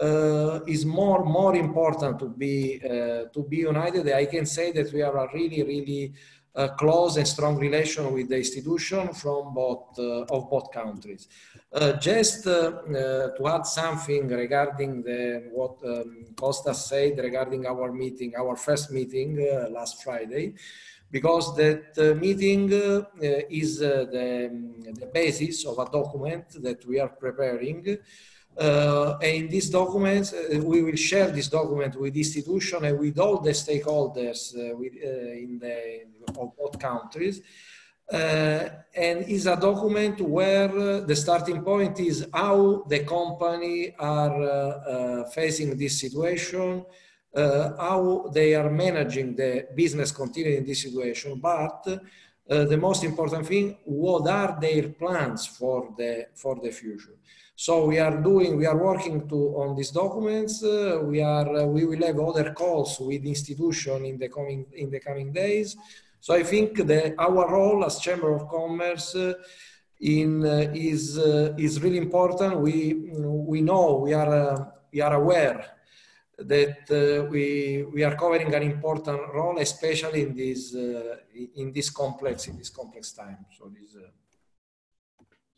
uh, 0.00 0.60
is 0.66 0.84
more 0.84 1.24
more 1.24 1.56
important 1.56 2.18
to 2.18 2.28
be 2.28 2.80
uh, 2.84 3.24
to 3.32 3.42
be 3.48 3.58
united. 3.58 4.08
I 4.12 4.26
can 4.26 4.46
say 4.46 4.72
that 4.72 4.92
we 4.92 5.00
have 5.00 5.14
a 5.14 5.28
really 5.32 5.62
really 5.62 6.12
a 6.54 6.70
close 6.70 7.18
and 7.18 7.28
strong 7.28 7.56
relation 7.58 8.12
with 8.14 8.30
the 8.30 8.38
institution 8.38 9.12
from 9.12 9.52
both 9.52 9.98
of 9.98 10.50
both 10.50 10.70
countries. 10.72 11.28
Uh, 11.72 11.92
just 11.94 12.46
uh, 12.46 12.52
uh, 12.52 13.36
to 13.36 13.46
add 13.48 13.66
something 13.66 14.28
regarding 14.28 15.02
the, 15.02 15.50
what 15.52 15.76
um, 15.84 16.74
said 16.74 17.18
regarding 17.18 17.66
our 17.66 17.92
meeting, 17.92 18.32
our 18.34 18.56
first 18.56 18.90
meeting 18.90 19.36
last 19.70 20.02
Friday, 20.02 20.54
because 21.10 21.54
that 21.56 22.16
meeting 22.18 22.70
is 23.50 23.80
the, 23.80 24.08
the 25.00 25.06
basis 25.12 25.66
of 25.66 25.78
a 25.78 25.90
document 25.90 26.44
that 26.62 26.86
we 26.86 26.98
are 26.98 27.10
preparing 27.10 27.98
uh, 28.58 29.18
and 29.20 29.44
in 29.44 29.48
this 29.50 29.68
document, 29.68 30.32
uh, 30.32 30.58
we 30.60 30.82
will 30.82 30.96
share 30.96 31.30
this 31.30 31.48
document 31.48 31.94
with 32.00 32.16
institution 32.16 32.84
and 32.84 32.98
with 32.98 33.18
all 33.18 33.38
the 33.38 33.50
stakeholders 33.50 34.54
uh, 34.56 34.74
with, 34.76 34.94
in 34.94 35.58
the 35.58 36.06
of 36.40 36.56
both 36.56 36.78
countries. 36.78 37.42
Uh, 38.10 38.68
and 38.94 39.28
is 39.28 39.46
a 39.46 39.56
document 39.56 40.20
where 40.20 40.70
uh, 40.70 41.00
the 41.00 41.16
starting 41.16 41.60
point 41.62 41.98
is 41.98 42.24
how 42.32 42.84
the 42.88 43.00
company 43.00 43.92
are 43.98 44.42
uh, 44.42 45.24
facing 45.30 45.76
this 45.76 46.00
situation, 46.00 46.84
how 47.34 48.30
they 48.32 48.54
are 48.54 48.70
managing 48.70 49.34
the 49.34 49.66
business 49.74 50.12
continuing 50.12 50.58
in 50.58 50.64
this 50.64 50.82
situation, 50.82 51.38
but 51.38 51.84
the 52.46 52.78
most 52.78 53.04
important 53.04 53.44
thing, 53.44 53.76
what 53.84 54.26
are 54.28 54.56
their 54.58 54.88
plans 54.90 55.46
for 55.46 55.92
the 55.98 56.28
for 56.34 56.58
the 56.62 56.70
future? 56.70 57.16
So 57.56 57.86
we 57.86 57.98
are 57.98 58.22
doing, 58.22 58.56
we 58.56 58.66
are 58.66 58.76
working 58.76 59.26
to 59.28 59.36
on 59.56 59.74
these 59.74 59.90
documents. 59.90 60.62
Uh, 60.62 61.00
we 61.02 61.22
are, 61.22 61.48
uh, 61.56 61.64
we 61.64 61.86
will 61.86 62.06
have 62.06 62.20
other 62.20 62.52
calls 62.52 63.00
with 63.00 63.24
institution 63.24 64.04
in 64.04 64.18
the 64.18 64.28
coming 64.28 64.66
in 64.74 64.90
the 64.90 65.00
coming 65.00 65.32
days 65.32 65.76
so 66.26 66.34
I 66.34 66.42
think 66.42 66.78
that 66.78 67.14
our 67.20 67.48
role 67.48 67.84
as 67.84 68.00
Chamber 68.00 68.34
of 68.34 68.48
Commerce 68.48 69.14
uh, 69.14 69.34
in, 70.00 70.44
uh, 70.44 70.72
is, 70.74 71.16
uh, 71.16 71.54
is 71.56 71.80
really 71.80 71.98
important. 71.98 72.58
We, 72.58 72.94
we 73.14 73.60
know, 73.60 73.98
we 73.98 74.12
are, 74.12 74.72
we 74.92 75.00
are 75.00 75.14
aware 75.14 75.64
that 76.36 77.28
we, 77.30 77.84
we 77.94 78.02
are 78.02 78.16
covering 78.16 78.52
an 78.52 78.62
important 78.64 79.20
role, 79.32 79.58
especially 79.60 80.22
in 80.22 80.34
this, 80.34 80.74
in 80.74 81.72
this 81.72 81.90
complex, 81.90 82.48
in 82.48 82.58
this 82.58 82.70
complex 82.70 83.12
time. 83.12 83.46
So 83.56 83.70
this, 83.72 83.96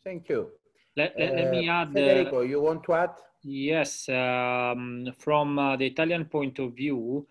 Thank 0.03 0.29
you. 0.29 0.51
Let, 0.97 1.13
let, 1.17 1.35
let 1.35 1.51
me 1.51 1.69
add. 1.69 1.93
Federico, 1.93 2.41
you 2.41 2.61
want 2.61 2.83
to 2.83 2.93
add? 2.93 3.11
Yes, 3.43 4.09
um, 4.09 5.07
from 5.17 5.57
uh, 5.57 5.77
the 5.77 5.85
Italian 5.85 6.25
point 6.25 6.59
of 6.59 6.75
view, 6.75 7.25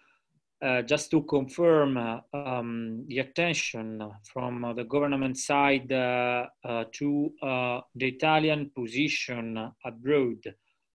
uh, 0.60 0.82
just 0.82 1.10
to 1.10 1.22
confirm 1.22 1.96
uh, 1.96 2.20
um, 2.32 3.04
the 3.06 3.18
attention 3.20 4.02
from 4.32 4.64
uh, 4.64 4.72
the 4.72 4.84
government 4.84 5.36
side 5.36 5.92
uh, 5.92 6.46
uh, 6.64 6.84
to 6.92 7.32
uh, 7.42 7.80
the 7.94 8.08
Italian 8.08 8.70
position 8.74 9.70
abroad 9.84 10.54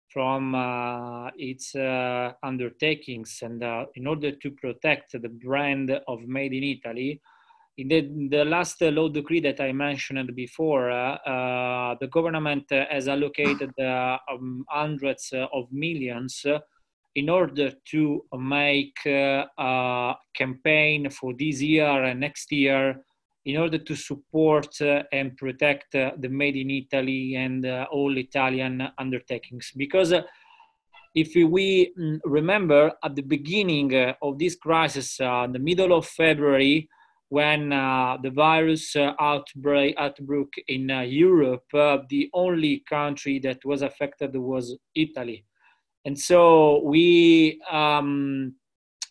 from 0.09 0.55
its 1.37 1.77
undertakings 2.42 3.42
and 3.42 3.62
in 3.94 4.09
order 4.09 4.33
to 4.33 4.51
protect 4.51 5.12
the 5.12 5.29
brand 5.29 5.90
of 6.09 6.27
Made 6.27 6.53
in 6.53 6.64
Italy, 6.64 7.20
the, 7.88 8.29
the 8.31 8.45
last 8.45 8.81
law 8.81 9.09
decree 9.09 9.40
that 9.40 9.61
I 9.61 9.73
mentioned 9.73 10.35
before, 10.35 10.88
the 10.90 12.09
government 12.11 12.64
has 12.71 13.09
allocated 13.09 13.73
um, 13.79 14.64
hundreds 14.69 15.33
of 15.33 15.71
millions 15.73 16.45
in 17.14 17.29
order 17.29 17.73
to 17.90 18.25
make 18.38 18.99
uh, 19.07 19.45
a 19.59 20.14
campaign 20.35 21.11
for 21.11 21.35
this 21.38 21.61
year 21.61 22.05
and 22.05 22.21
next 22.21 22.53
year 22.53 23.03
in 23.47 23.57
order 23.57 23.79
to 23.79 23.97
support 23.97 24.81
uh, 24.81 25.03
and 25.12 25.37
protect 25.37 25.95
uh, 25.95 26.12
the 26.19 26.29
made 26.29 26.57
in 26.57 26.71
Italy 26.71 27.35
and 27.37 27.64
uh, 27.64 27.87
all 27.90 28.16
Italian 28.16 28.87
undertakings. 28.99 29.73
Because 29.77 30.12
uh, 30.12 30.23
if 31.14 31.35
we 31.35 31.93
mm, 31.99 32.21
remember 32.25 32.93
at 33.03 33.16
the 33.16 33.23
beginning 33.23 33.95
uh, 33.95 34.14
of 34.23 34.38
this 34.38 34.57
crisis, 34.57 35.19
in 35.21 35.53
the 35.53 35.59
middle 35.59 35.97
of 35.97 36.07
February, 36.07 36.88
when 37.31 37.71
the 37.71 38.31
virus 38.35 38.95
outbreak 38.97 39.95
outbreak 39.99 40.64
in 40.69 40.88
Europe, 40.88 41.64
the 41.73 42.29
only 42.35 42.85
country 42.88 43.38
that 43.38 43.64
was 43.64 43.83
affected 43.83 44.37
was 44.37 44.77
Italy 44.95 45.45
and 46.05 46.19
so 46.19 46.83
we 46.85 47.61
um, 47.71 48.55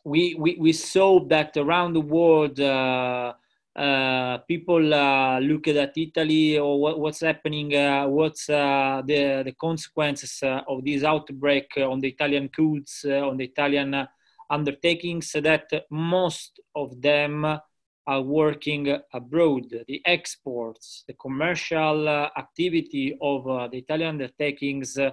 we, 0.03 0.35
we 0.35 0.57
we 0.59 0.73
saw 0.73 1.19
that 1.27 1.55
around 1.55 1.93
the 1.93 2.01
world 2.01 2.59
uh, 2.59 3.33
uh, 3.75 4.37
people 4.39 4.93
uh, 4.93 5.39
look 5.39 5.67
at 5.67 5.97
Italy 5.97 6.57
or 6.57 6.81
what, 6.81 6.99
what's 6.99 7.21
happening, 7.21 7.75
uh, 7.75 8.07
what's 8.07 8.49
uh, 8.49 9.01
the 9.05 9.43
the 9.45 9.53
consequences 9.53 10.39
uh, 10.41 10.61
of 10.67 10.83
this 10.83 11.03
outbreak 11.03 11.71
on 11.77 11.99
the 11.99 12.07
Italian 12.07 12.47
goods, 12.47 13.05
on 13.05 13.37
the 13.37 13.45
Italian 13.45 14.07
undertakings. 14.49 15.31
That 15.31 15.69
most 15.91 16.59
of 16.75 16.99
them 16.99 17.59
are 18.09 18.21
working 18.23 18.97
abroad. 19.13 19.65
The 19.87 20.01
exports, 20.05 21.03
the 21.07 21.13
commercial 21.13 22.09
uh, 22.09 22.29
activity 22.35 23.15
of 23.21 23.47
uh, 23.47 23.67
the 23.67 23.77
Italian 23.77 24.09
undertakings 24.15 24.97
uh, 24.97 25.11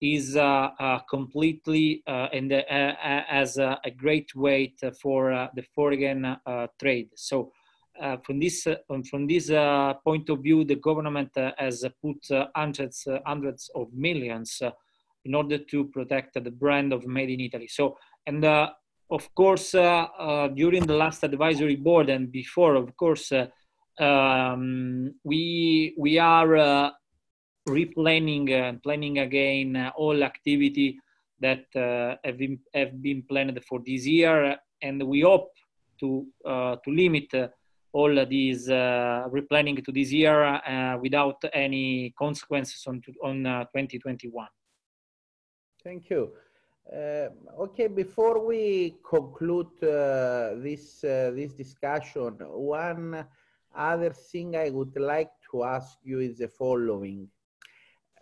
is 0.00 0.34
uh, 0.34 0.70
uh, 0.80 1.00
completely 1.10 2.02
uh, 2.06 2.28
and 2.32 2.50
as 2.52 3.58
a, 3.58 3.78
a, 3.84 3.90
great 3.90 4.34
weight 4.34 4.80
for 5.02 5.50
the 5.56 5.64
foreign 5.74 6.36
trade. 6.80 7.10
So 7.16 7.52
from 8.24 8.38
this 8.38 8.66
um, 8.66 9.02
from 9.02 9.26
this 9.26 9.48
point 10.04 10.30
of 10.30 10.38
view, 10.46 10.64
the 10.64 10.76
government 10.88 11.32
has 11.58 11.84
put 12.00 12.20
hundreds 12.54 13.06
hundreds 13.26 13.70
of 13.74 13.92
millions 13.92 14.62
in 15.24 15.34
order 15.34 15.58
to 15.58 15.84
protect 15.96 16.42
the 16.42 16.50
brand 16.62 16.92
of 16.92 17.06
Made 17.06 17.30
in 17.30 17.40
Italy. 17.40 17.68
So 17.68 17.98
and 18.26 18.42
of 19.10 19.34
course, 19.34 19.74
uh, 19.74 20.06
uh, 20.18 20.48
during 20.48 20.86
the 20.86 20.94
last 20.94 21.24
advisory 21.24 21.76
board 21.76 22.10
and 22.10 22.30
before, 22.30 22.74
of 22.74 22.96
course, 22.96 23.32
uh, 23.32 23.46
um, 24.02 25.14
we 25.24 25.94
we 25.96 26.18
are 26.18 26.92
replanning 27.68 28.50
and 28.50 28.82
planning 28.82 29.18
again 29.18 29.90
all 29.96 30.22
activity 30.22 30.98
that 31.40 31.66
have 31.74 32.38
been, 32.38 32.58
have 32.74 33.02
been 33.02 33.22
planned 33.22 33.58
for 33.68 33.80
this 33.84 34.06
year. 34.06 34.56
And 34.80 35.02
we 35.02 35.22
hope 35.22 35.52
to, 36.00 36.26
to 36.44 36.80
limit 36.86 37.32
all 37.92 38.26
these 38.26 38.68
uh, 38.68 39.26
replanning 39.30 39.84
to 39.84 39.92
this 39.92 40.12
year 40.12 40.44
uh, 40.44 40.98
without 40.98 41.42
any 41.52 42.12
consequences 42.18 42.84
on, 42.86 43.02
on 43.22 43.46
uh, 43.46 43.64
2021. 43.64 44.46
Thank 45.82 46.10
you. 46.10 46.32
Okay, 46.92 47.86
before 47.86 48.44
we 48.44 48.96
conclude 49.08 49.68
this, 49.80 51.00
this 51.00 51.52
discussion, 51.52 52.36
one 52.40 53.26
other 53.76 54.10
thing 54.10 54.56
I 54.56 54.70
would 54.70 54.98
like 54.98 55.30
to 55.50 55.64
ask 55.64 55.98
you 56.02 56.20
is 56.20 56.38
the 56.38 56.48
following 56.48 57.28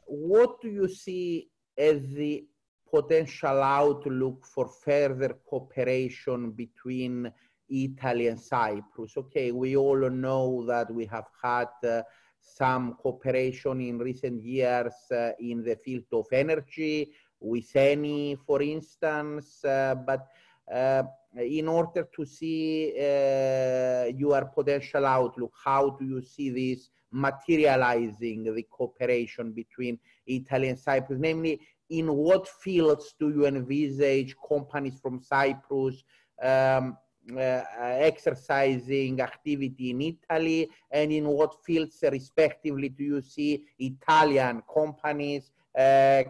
what 0.06 0.60
do 0.60 0.68
you 0.68 0.88
see 0.88 1.48
as 1.76 2.08
the 2.14 2.44
potential 2.88 3.62
outlook 3.62 4.46
for 4.46 4.68
further 4.68 5.36
cooperation 5.44 6.52
between 6.52 7.30
Italy 7.68 8.28
and 8.28 8.40
Cyprus? 8.40 9.16
Okay, 9.16 9.50
we 9.50 9.76
all 9.76 10.08
know 10.08 10.64
that 10.66 10.92
we 10.92 11.04
have 11.06 11.26
had 11.42 11.68
uh, 11.84 12.02
some 12.40 12.94
cooperation 12.94 13.80
in 13.80 13.98
recent 13.98 14.42
years 14.42 14.94
uh, 15.10 15.30
in 15.40 15.64
the 15.64 15.76
field 15.76 16.04
of 16.12 16.26
energy 16.32 17.12
with 17.40 17.72
Eni, 17.74 18.38
for 18.46 18.62
instance, 18.62 19.64
uh, 19.64 19.94
but 19.94 20.28
uh, 20.72 21.02
in 21.36 21.68
order 21.68 22.08
to 22.14 22.24
see 22.24 22.92
uh, 22.96 24.06
your 24.16 24.44
potential 24.54 25.06
outlook, 25.06 25.52
how 25.64 25.90
do 25.90 26.04
you 26.04 26.22
see 26.22 26.50
this 26.50 26.90
materializing 27.12 28.44
the 28.54 28.62
cooperation 28.64 29.52
between 29.52 29.98
Italy 30.26 30.68
and 30.68 30.78
Cyprus? 30.78 31.18
Namely, 31.20 31.60
in 31.90 32.12
what 32.12 32.48
fields 32.48 33.14
do 33.18 33.30
you 33.30 33.46
envisage 33.46 34.34
companies 34.48 34.98
from 35.00 35.20
Cyprus 35.20 36.02
um, 36.42 36.96
uh, 37.32 37.62
exercising 37.80 39.20
activity 39.20 39.90
in 39.90 40.00
Italy, 40.00 40.68
and 40.90 41.12
in 41.12 41.26
what 41.26 41.64
fields, 41.64 41.98
respectively, 42.10 42.88
do 42.88 43.04
you 43.04 43.20
see 43.20 43.64
Italian 43.78 44.62
companies 44.72 45.50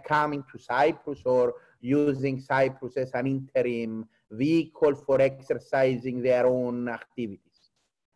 coming 0.04 0.44
to 0.52 0.58
Cyprus 0.58 1.20
or 1.24 1.54
using 1.80 2.40
Cyprus 2.40 2.96
as 2.96 3.10
an 3.14 3.26
interim 3.26 4.08
vehicle 4.30 4.94
for 4.94 5.20
exercising 5.20 6.22
their 6.22 6.46
own 6.46 6.88
activities? 6.88 7.40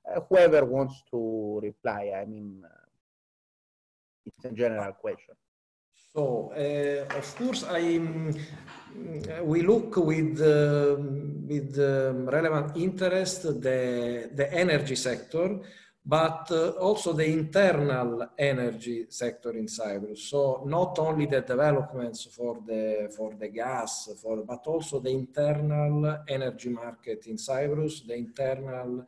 Uh, 0.04 0.20
whoever 0.28 0.64
wants 0.64 1.02
to 1.10 1.60
reply, 1.62 2.12
I 2.20 2.24
mean, 2.24 2.62
uh, 2.64 2.68
it's 4.26 4.44
a 4.44 4.50
general 4.50 4.92
question. 4.92 5.34
So, 6.12 6.52
uh, 6.56 7.16
of 7.16 7.36
course, 7.36 7.64
I 7.70 8.00
we 9.42 9.62
look 9.62 9.96
with 9.96 10.40
uh, 10.40 10.96
with 11.46 11.78
um, 11.78 12.26
relevant 12.26 12.76
interest 12.76 13.42
the 13.42 14.28
the 14.34 14.52
energy 14.52 14.96
sector 14.96 15.60
but 16.04 16.50
uh, 16.50 16.70
also 16.80 17.12
the 17.12 17.26
internal 17.26 18.30
energy 18.38 19.06
sector 19.08 19.52
in 19.52 19.68
Cyprus. 19.68 20.24
So 20.24 20.62
not 20.66 20.98
only 20.98 21.26
the 21.26 21.42
developments 21.42 22.24
for 22.24 22.58
the 22.66 23.12
for 23.16 23.34
the 23.34 23.48
gas, 23.48 24.08
for 24.22 24.44
but 24.44 24.66
also 24.66 25.00
the 25.00 25.10
internal 25.10 26.24
energy 26.26 26.70
market 26.70 27.26
in 27.26 27.36
Cyprus, 27.36 28.00
the 28.00 28.14
internal 28.14 29.06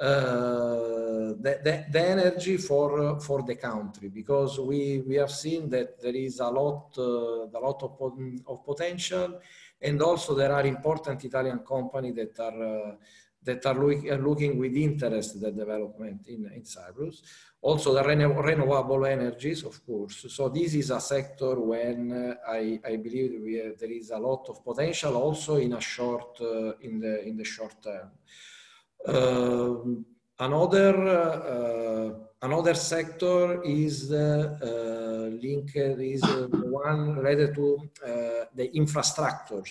uh, 0.00 1.36
the, 1.38 1.60
the, 1.62 1.84
the, 1.90 2.00
energy 2.00 2.56
for 2.56 3.20
for 3.20 3.42
the 3.42 3.54
country 3.56 4.08
because 4.08 4.58
we 4.58 5.02
we 5.06 5.16
have 5.16 5.30
seen 5.30 5.68
that 5.68 6.00
there 6.00 6.14
is 6.16 6.40
a 6.40 6.48
lot 6.48 6.96
uh, 6.96 7.46
a 7.46 7.60
lot 7.60 7.82
of, 7.82 8.00
of 8.46 8.64
potential 8.64 9.38
and 9.82 10.00
also 10.00 10.34
there 10.34 10.50
are 10.50 10.64
important 10.64 11.22
Italian 11.24 11.58
companies 11.58 12.14
that 12.14 12.38
are 12.40 12.92
uh, 12.92 12.94
that 13.44 13.64
are, 13.66 13.74
look, 13.74 14.04
are 14.06 14.18
looking 14.18 14.58
with 14.58 14.74
interest 14.76 15.40
the 15.40 15.50
development 15.50 16.26
in, 16.28 16.50
in 16.54 16.64
Cyprus. 16.64 17.22
Also 17.60 17.94
the 17.94 18.02
renewable 18.02 19.06
energies, 19.06 19.64
of 19.64 19.84
course. 19.86 20.26
So 20.28 20.48
this 20.48 20.74
is 20.74 20.90
a 20.90 21.00
sector 21.00 21.60
when 21.60 22.12
uh, 22.12 22.50
I, 22.50 22.80
I 22.84 22.96
believe 22.96 23.40
we, 23.40 23.72
there 23.78 23.90
is 23.90 24.10
a 24.10 24.18
lot 24.18 24.48
of 24.48 24.64
potential 24.64 25.16
also 25.16 25.56
in 25.56 25.72
a 25.74 25.80
short, 25.80 26.40
uh, 26.40 26.72
in, 26.80 27.00
the, 27.00 27.26
in 27.26 27.36
the 27.36 27.44
short 27.44 27.74
term. 27.82 28.10
Uh, 29.06 30.44
another, 30.44 31.08
uh, 31.08 32.10
another 32.42 32.74
sector 32.74 33.62
is 33.62 34.12
uh, 34.12 35.30
linked, 35.40 35.76
is 35.76 36.20
the 36.20 36.48
one 36.68 37.16
related 37.16 37.54
to 37.54 37.90
uh, 38.04 38.44
the 38.54 38.70
infrastructure. 38.74 39.62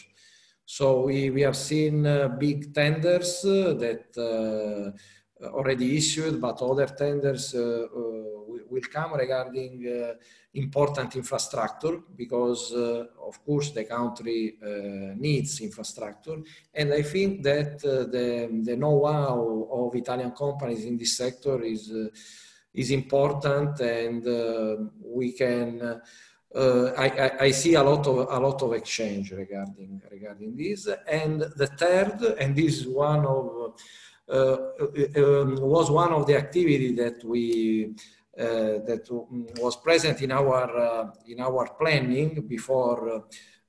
So 0.77 1.01
we, 1.01 1.29
we 1.31 1.41
have 1.41 1.57
seen 1.57 2.05
uh, 2.05 2.29
big 2.29 2.73
tenders 2.73 3.43
uh, 3.43 3.73
that 3.73 4.05
uh, 4.17 5.47
already 5.47 5.97
issued, 5.97 6.39
but 6.39 6.61
other 6.61 6.87
tenders 6.87 7.53
will 7.53 8.87
come 8.89 9.13
regarding 9.15 9.85
important 10.53 11.17
infrastructure 11.17 11.99
because 12.15 12.71
uh, 12.71 13.03
of 13.21 13.43
course 13.43 13.71
the 13.71 13.83
country 13.83 14.55
uh, 14.63 15.13
needs 15.17 15.59
infrastructure. 15.59 16.37
And 16.73 16.93
i 16.93 17.01
think 17.01 17.43
that 17.43 17.83
uh, 17.83 18.09
the, 18.15 18.61
the 18.63 18.77
know-how 18.77 19.67
of 19.71 19.95
italian 19.95 20.31
companies 20.31 20.85
in 20.85 20.97
this 20.97 21.17
sector 21.17 21.61
is 21.63 21.91
is 22.73 22.91
important 22.91 23.77
and 23.81 24.23
we 25.03 25.33
can 25.33 26.01
uh, 26.55 26.91
I, 26.97 27.07
I, 27.07 27.31
I, 27.45 27.51
see 27.51 27.75
a 27.75 27.83
lot 27.83 28.05
of 28.07 28.17
a 28.29 28.39
lot 28.39 28.61
of 28.61 28.73
exchange 28.73 29.31
regarding 29.31 30.01
regarding 30.11 30.55
this. 30.55 30.87
And 31.07 31.41
the 31.41 31.67
third, 31.67 32.21
and 32.39 32.55
this 32.55 32.79
is 32.79 32.87
one 32.87 33.25
of 33.25 33.73
uh, 34.27 34.33
uh 34.33 35.41
um, 35.41 35.55
was 35.61 35.89
one 35.89 36.11
of 36.11 36.27
the 36.27 36.35
activity 36.35 36.93
that 36.95 37.23
we 37.23 37.93
uh, 38.37 38.83
that 38.87 39.07
was 39.59 39.77
present 39.77 40.21
in 40.21 40.31
our 40.31 40.77
uh, 40.77 41.11
in 41.27 41.39
our 41.39 41.69
planning 41.79 42.47
before. 42.47 43.23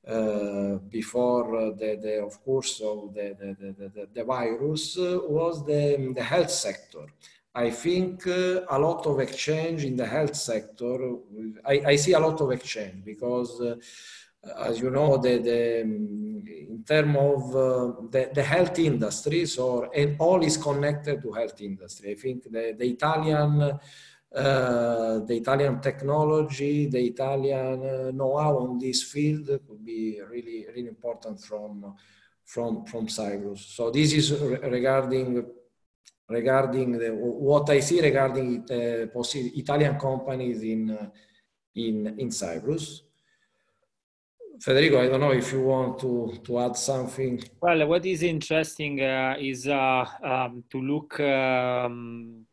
Uh, 0.04 0.78
before 0.90 1.76
the, 1.78 1.96
the, 2.02 2.20
of 2.20 2.42
course 2.42 2.80
of 2.80 3.14
the, 3.14 3.36
the, 3.38 3.90
the, 3.94 4.08
the 4.12 4.24
virus 4.24 4.96
was 4.98 5.64
the, 5.64 6.12
the 6.12 6.24
health 6.24 6.50
sector 6.50 7.06
I 7.55 7.70
think 7.70 8.26
uh, 8.26 8.62
a 8.70 8.78
lot 8.78 9.07
of 9.07 9.20
exchange 9.20 9.84
in 9.84 9.96
the 9.96 10.07
health 10.07 10.34
sector. 10.34 11.16
I, 11.66 11.82
I 11.86 11.96
see 11.96 12.12
a 12.12 12.18
lot 12.18 12.40
of 12.40 12.50
exchange 12.50 13.05
because, 13.05 13.61
uh, 13.61 13.76
as 14.59 14.80
you 14.80 14.90
know, 14.90 15.18
the, 15.18 15.38
the 15.38 15.80
in 15.80 16.82
terms 16.86 17.16
of 17.16 17.55
uh, 17.55 17.92
the, 18.11 18.30
the 18.34 18.42
health 18.42 18.78
industry, 18.78 19.44
so 19.44 19.90
and 19.94 20.16
all 20.18 20.42
is 20.42 20.57
connected 20.57 21.20
to 21.22 21.32
health 21.32 21.61
industry. 21.61 22.12
I 22.12 22.14
think 22.14 22.44
the, 22.44 22.74
the 22.78 22.86
Italian 22.86 23.78
uh, 24.34 25.18
the 25.26 25.36
Italian 25.36 25.78
technology, 25.80 26.86
the 26.86 27.05
Italian 27.05 27.84
uh, 27.84 28.11
know-how 28.12 28.57
on 28.57 28.78
this 28.78 29.03
field 29.03 29.46
could 29.46 29.84
be 29.84 30.22
really 30.30 30.64
really 30.74 30.88
important 30.88 31.38
from 31.38 31.94
from 32.46 32.86
from 32.86 33.09
Cyprus. 33.09 33.61
So 33.61 33.90
this 33.90 34.14
is 34.14 34.32
re 34.32 34.57
regarding 34.70 35.44
regarding 36.32 36.98
the, 36.98 37.10
what 37.10 37.68
I 37.70 37.80
see 37.80 38.00
regarding 38.00 38.64
uh, 38.70 39.06
Italian 39.62 39.98
companies 39.98 40.62
in, 40.62 40.90
uh, 40.90 41.06
in, 41.74 42.18
in 42.18 42.30
Cyprus. 42.30 43.02
Federico, 44.60 45.02
I 45.02 45.08
don't 45.08 45.20
know 45.20 45.32
if 45.32 45.52
you 45.52 45.62
want 45.62 45.98
to, 46.00 46.38
to 46.44 46.60
add 46.60 46.76
something. 46.76 47.42
Well, 47.60 47.84
what 47.88 48.06
is 48.06 48.22
interesting 48.22 49.00
uh, 49.00 49.34
is 49.40 49.66
uh, 49.66 50.04
um, 50.22 50.62
to 50.70 50.80
look 50.80 51.18
um, 51.18 52.46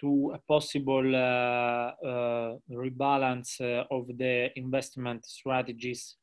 to 0.00 0.32
a 0.34 0.38
possible 0.38 1.14
uh, 1.14 1.92
uh, 2.04 2.56
rebalance 2.68 3.60
of 3.90 4.08
the 4.18 4.50
investment 4.56 5.24
strategies 5.24 6.16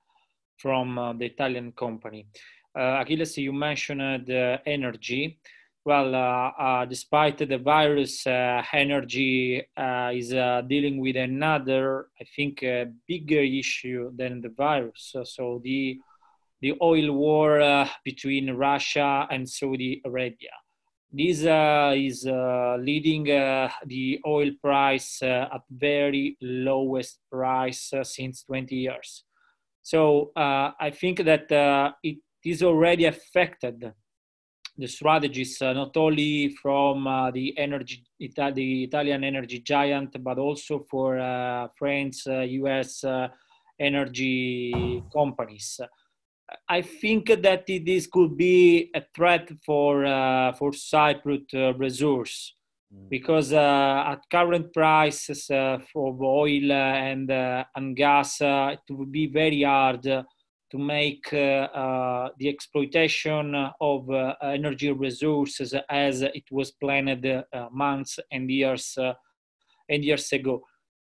from 0.58 1.16
the 1.18 1.26
Italian 1.26 1.72
company. 1.72 2.28
Achilles, 2.76 3.38
you 3.38 3.54
mentioned 3.54 4.30
energy 4.66 5.40
well, 5.86 6.14
uh, 6.14 6.52
uh, 6.62 6.86
despite 6.86 7.38
the 7.38 7.58
virus, 7.58 8.28
uh, 8.28 8.62
energy 8.74 9.64
uh, 9.78 10.12
is 10.14 10.34
uh, 10.34 10.62
dealing 10.68 11.00
with 11.00 11.16
another, 11.16 12.08
I 12.20 12.26
think, 12.36 12.64
bigger 13.08 13.42
issue 13.42 14.12
than 14.16 14.42
the 14.42 14.50
virus. 14.50 15.10
So, 15.12 15.24
so 15.24 15.62
the 15.64 16.00
the 16.62 16.74
oil 16.82 17.14
war 17.14 17.62
uh, 17.62 17.88
between 18.04 18.52
Russia 18.52 19.26
and 19.32 19.50
Saudi 19.50 20.02
Arabia. 20.06 20.52
This 21.12 21.40
is 21.98 22.26
leading 22.26 23.24
the 23.24 24.20
oil 24.28 24.52
price 24.62 25.24
at 25.24 25.62
very 25.72 26.38
lowest 26.42 27.20
price 27.32 27.94
since 28.04 28.44
20 28.44 28.76
years. 28.76 29.24
So 29.82 30.32
I 30.36 30.92
think 30.94 31.24
that 31.24 31.50
it 32.04 32.18
is 32.44 32.62
already 32.62 33.06
affected 33.06 33.94
the 34.80 34.88
strategies 34.88 35.62
uh, 35.62 35.74
not 35.74 35.96
only 35.98 36.50
from 36.62 37.06
uh, 37.06 37.32
the 37.32 37.58
energy 37.58 38.04
Ita- 38.22 38.54
the 38.56 38.84
Italian 38.84 39.24
energy 39.24 39.60
giant, 39.60 40.22
but 40.24 40.38
also 40.40 40.86
for 40.90 41.20
uh, 41.20 41.68
French, 41.78 42.26
U.S. 42.26 43.04
energy 43.80 45.04
companies. 45.14 45.80
I 46.68 46.82
think 46.82 47.28
that 47.28 47.68
this 47.68 48.08
could 48.08 48.36
be 48.36 48.90
a 48.96 49.04
threat 49.16 49.50
for 49.66 50.04
for 50.58 50.74
Cyprus 50.74 51.44
resources 51.78 52.56
mm. 52.94 53.10
because 53.10 53.54
uh, 53.54 54.04
at 54.12 54.30
current 54.30 54.74
prices 54.74 55.50
uh, 55.50 55.78
for 55.94 56.18
oil 56.24 56.72
and 56.72 57.30
uh, 57.30 57.64
and 57.76 57.96
gas, 57.96 58.42
it 58.42 58.82
would 58.90 59.12
be 59.12 59.28
very 59.28 59.64
hard 59.64 60.26
to 60.72 60.78
make 60.78 61.34
uh, 61.34 61.68
uh, 61.74 62.30
the 62.38 62.48
exploitation 62.48 63.56
of 63.82 64.10
uh, 64.10 64.36
energy 64.44 64.92
resources 64.92 65.74
as 65.90 66.22
it 66.22 66.44
was 66.52 66.72
planned 66.72 67.26
months 67.72 68.20
and 68.32 68.50
years 68.50 68.98
and 69.90 70.04
years 70.04 70.32
ago. 70.32 70.64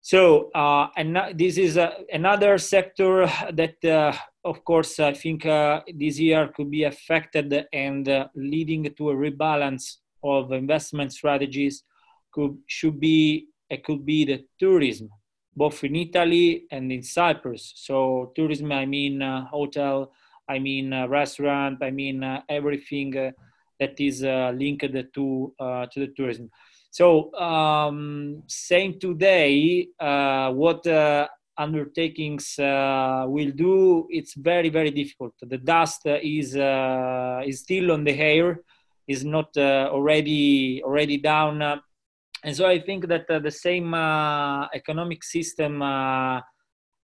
So, 0.01 0.51
uh, 0.53 0.89
and 0.97 1.17
this 1.33 1.57
is 1.57 1.77
uh, 1.77 1.91
another 2.13 2.59
sector 2.59 3.25
that, 3.53 3.83
uh, 3.83 4.13
of 4.43 4.63
course, 4.63 4.99
I 4.99 5.13
think 5.13 5.43
this 5.43 6.19
year 6.19 6.51
could 6.55 6.69
be 6.69 6.83
affected 6.83 7.65
and 7.73 8.27
leading 8.35 8.83
to 8.83 9.09
a 9.09 9.15
rebalance 9.15 9.95
of 10.23 10.51
investment 10.51 11.11
strategies. 11.11 11.83
Could 12.31 12.57
should 12.67 12.99
be 12.99 13.47
it 13.69 13.83
could 13.83 14.05
be 14.05 14.25
the 14.25 14.45
tourism 14.59 15.09
both 15.55 15.83
in 15.83 15.95
Italy 15.95 16.65
and 16.69 16.91
in 16.91 17.01
Cyprus. 17.01 17.73
So 17.75 18.31
tourism, 18.35 18.71
I 18.71 18.85
mean 18.85 19.21
uh, 19.21 19.45
hotel, 19.45 20.11
I 20.47 20.59
mean 20.59 20.93
uh, 20.93 21.07
restaurant, 21.07 21.81
I 21.81 21.91
mean 21.91 22.23
uh, 22.23 22.41
everything 22.49 23.17
uh, 23.17 23.31
that 23.79 23.99
is 23.99 24.23
uh, 24.23 24.51
linked 24.55 24.93
to 25.13 25.53
uh, 25.59 25.85
to 25.87 25.99
the 25.99 26.07
tourism. 26.15 26.51
So 26.91 27.33
um, 27.35 28.43
saying 28.47 28.99
today 28.99 29.87
what 29.99 30.85
undertakings 31.57 32.55
will 32.57 33.51
do, 33.51 34.07
it's 34.09 34.33
very 34.33 34.69
very 34.69 34.91
difficult. 34.91 35.33
The 35.41 35.57
dust 35.57 36.05
is 36.05 36.55
is 36.55 37.59
still 37.59 37.91
on 37.91 38.03
the 38.03 38.17
air, 38.17 38.61
is 39.07 39.25
not 39.25 39.57
already 39.57 40.81
already 40.83 41.17
down 41.17 41.81
and 42.45 42.55
so 42.55 42.67
I 42.67 42.79
think 42.79 43.07
that 43.07 43.27
uh, 43.27 43.39
the 43.39 43.49
same 43.49 43.95
uh, 43.95 44.67
economic 44.67 45.23
system 45.23 45.81
uh, 45.81 46.41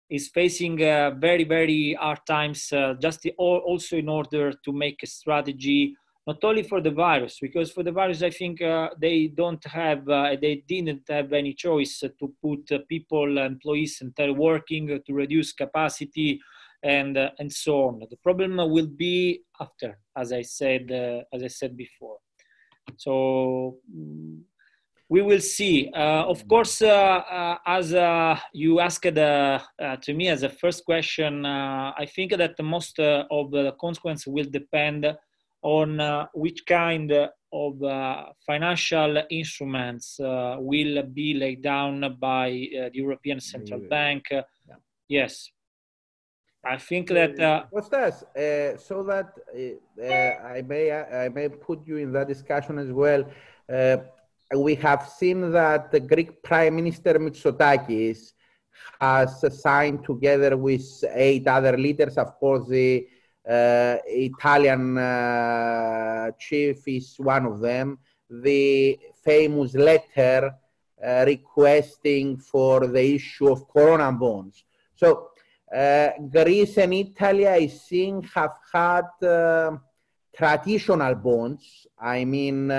is 0.07 0.29
facing 0.29 0.83
uh, 0.83 1.11
very, 1.17 1.45
very 1.45 1.97
hard 1.99 2.19
times, 2.27 2.71
uh, 2.71 2.93
just 3.01 3.21
the, 3.21 3.33
also 3.37 3.97
in 3.97 4.07
order 4.07 4.53
to 4.63 4.71
make 4.71 5.01
a 5.01 5.07
strategy, 5.07 5.95
not 6.27 6.43
only 6.43 6.61
for 6.61 6.79
the 6.79 6.91
virus, 6.91 7.39
because 7.41 7.71
for 7.71 7.81
the 7.81 7.91
virus, 7.91 8.21
I 8.21 8.29
think 8.29 8.61
uh, 8.61 8.89
they 9.01 9.31
don't 9.35 9.65
have, 9.65 10.05
they 10.05 10.63
didn't 10.67 11.09
have 11.09 11.33
any 11.33 11.55
choice 11.55 12.01
to 12.01 12.33
put 12.39 12.87
people, 12.87 13.39
employees, 13.39 13.97
and 14.01 14.13
teleworking 14.13 15.03
to 15.03 15.13
reduce 15.13 15.53
capacity 15.53 16.39
and 16.83 17.17
and 17.17 17.51
so 17.51 17.83
on. 17.87 17.99
The 18.09 18.17
problem 18.17 18.57
will 18.57 18.87
be 18.87 19.41
after, 19.59 19.97
as 20.15 20.31
I 20.31 20.43
said 20.43 20.91
as 21.33 21.43
I 21.43 21.47
said 21.47 21.77
before. 21.77 22.17
So 22.97 23.77
mm, 23.95 24.41
we 25.11 25.21
will 25.21 25.41
see. 25.41 25.91
Uh, 25.93 26.23
of 26.33 26.47
course, 26.47 26.81
uh, 26.81 26.87
uh, 26.87 27.57
as 27.65 27.93
uh, 27.93 28.39
you 28.53 28.79
asked 28.79 29.03
to 29.03 30.13
me 30.19 30.29
as 30.29 30.43
a 30.43 30.49
first 30.49 30.85
question, 30.85 31.45
I 31.45 32.05
think 32.15 32.31
that 32.37 32.55
the 32.55 32.63
most 32.63 32.97
of 32.97 33.51
the 33.51 33.73
consequence 33.85 34.25
will 34.25 34.49
depend 34.49 35.05
on 35.61 35.89
which 36.33 36.65
kind 36.65 37.11
of 37.53 37.83
uh, 37.83 38.23
financial 38.47 39.21
instruments 39.29 40.17
uh, 40.21 40.55
will 40.59 41.03
be 41.03 41.33
laid 41.33 41.61
down 41.61 42.17
by 42.17 42.47
uh, 42.47 42.87
the 42.93 42.99
European 43.05 43.41
Central 43.41 43.81
Bank. 43.89 44.27
Yeah. 44.31 44.41
Yes. 45.09 45.51
I 46.63 46.77
think 46.77 47.09
that. 47.09 47.37
Uh, 47.37 47.65
Kostas, 47.73 48.23
uh, 48.23 48.77
so 48.77 49.03
that 49.03 49.33
uh, 49.53 50.47
I 50.55 50.61
may 50.61 50.91
I 50.91 51.27
may 51.27 51.49
put 51.49 51.85
you 51.85 51.97
in 51.97 52.13
that 52.13 52.29
discussion 52.29 52.77
as 52.77 52.91
well. 52.93 53.25
We 54.55 54.75
have 54.75 55.07
seen 55.09 55.51
that 55.51 55.91
the 55.91 55.99
Greek 55.99 56.43
Prime 56.43 56.75
Minister 56.75 57.13
Mitsotakis 57.19 58.33
has 58.99 59.61
signed 59.61 60.03
together 60.03 60.57
with 60.57 61.03
eight 61.13 61.47
other 61.47 61.77
leaders, 61.77 62.17
of 62.17 62.37
course, 62.39 62.67
the 62.67 63.07
uh, 63.49 63.97
Italian 64.05 64.97
uh, 64.97 66.31
chief 66.37 66.87
is 66.87 67.15
one 67.17 67.45
of 67.45 67.59
them. 67.59 67.97
The 68.29 68.99
famous 69.23 69.73
letter 69.73 70.53
uh, 71.03 71.23
requesting 71.25 72.37
for 72.37 72.87
the 72.87 73.15
issue 73.15 73.51
of 73.51 73.67
corona 73.67 74.11
bonds. 74.11 74.63
So 74.95 75.29
Greece 76.29 76.77
and 76.77 76.93
Italy, 76.93 77.47
I 77.47 77.67
think, 77.67 78.25
have 78.33 78.57
had 78.71 79.05
traditional 80.35 81.15
bonds. 81.15 81.87
I 81.99 82.25
mean, 82.25 82.69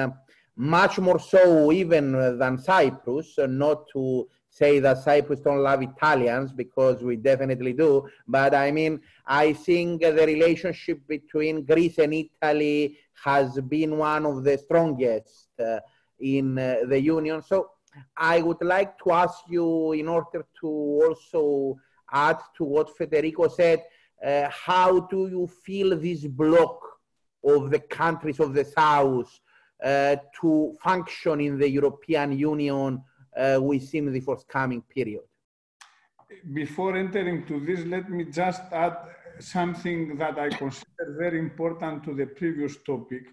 much 0.57 0.98
more 0.98 1.18
so 1.18 1.72
even 1.72 2.12
than 2.38 2.59
Cyprus, 2.59 3.38
not 3.38 3.86
to 3.92 4.28
say 4.53 4.78
that 4.80 4.98
Cyprus 4.98 5.40
don't 5.40 5.62
love 5.62 5.82
Italians 5.82 6.53
because 6.53 7.03
we 7.03 7.16
definitely 7.16 7.72
do. 7.72 8.07
But 8.28 8.55
I 8.55 8.70
mean, 8.70 9.00
I 9.26 9.55
think 9.55 10.03
the 10.03 10.12
relationship 10.12 11.00
between 11.09 11.64
Greece 11.64 11.98
and 11.98 12.12
Italy 12.12 12.98
has 13.24 13.59
been 13.61 13.96
one 13.96 14.26
of 14.26 14.44
the 14.44 14.59
strongest 14.59 15.48
uh, 15.59 15.80
in 16.20 16.59
uh, 16.59 16.80
the 16.86 17.00
union. 17.00 17.42
So 17.42 17.70
I 18.16 18.42
would 18.42 18.62
like 18.62 18.98
to 19.05 19.12
ask 19.12 19.40
you, 19.48 19.92
in 19.92 20.09
order 20.09 20.44
to 20.61 20.68
also 20.68 21.78
add 22.12 22.38
to 22.59 22.64
what 22.64 22.96
Federico 22.96 23.48
said, 23.48 23.82
uh, 24.24 24.48
how 24.50 25.00
do 25.00 25.28
you 25.28 25.46
feel 25.64 25.96
this 25.98 26.26
block 26.26 26.78
of 27.44 27.70
the 27.70 27.80
countries 27.80 28.38
of 28.38 28.55
the 28.55 28.64
South 28.64 29.28
uh, 29.28 29.41
to 29.83 30.74
function 30.83 31.41
in 31.41 31.59
the 31.59 31.68
European 31.68 32.33
Union 32.33 33.03
uh, 33.37 33.59
within 33.61 34.12
the 34.12 34.20
forthcoming 34.20 34.83
period. 34.83 35.22
Before 36.53 36.97
entering 36.97 37.47
to 37.47 37.61
this, 37.61 37.85
let 37.87 38.11
me 38.11 38.24
just 38.24 38.62
add 38.72 38.97
something 39.39 40.16
that 40.16 40.39
I 40.39 40.49
consider 40.51 41.16
very 41.18 41.39
important 41.39 42.05
to 42.05 42.14
the 42.14 42.26
previous 42.26 42.76
topic. 42.85 43.24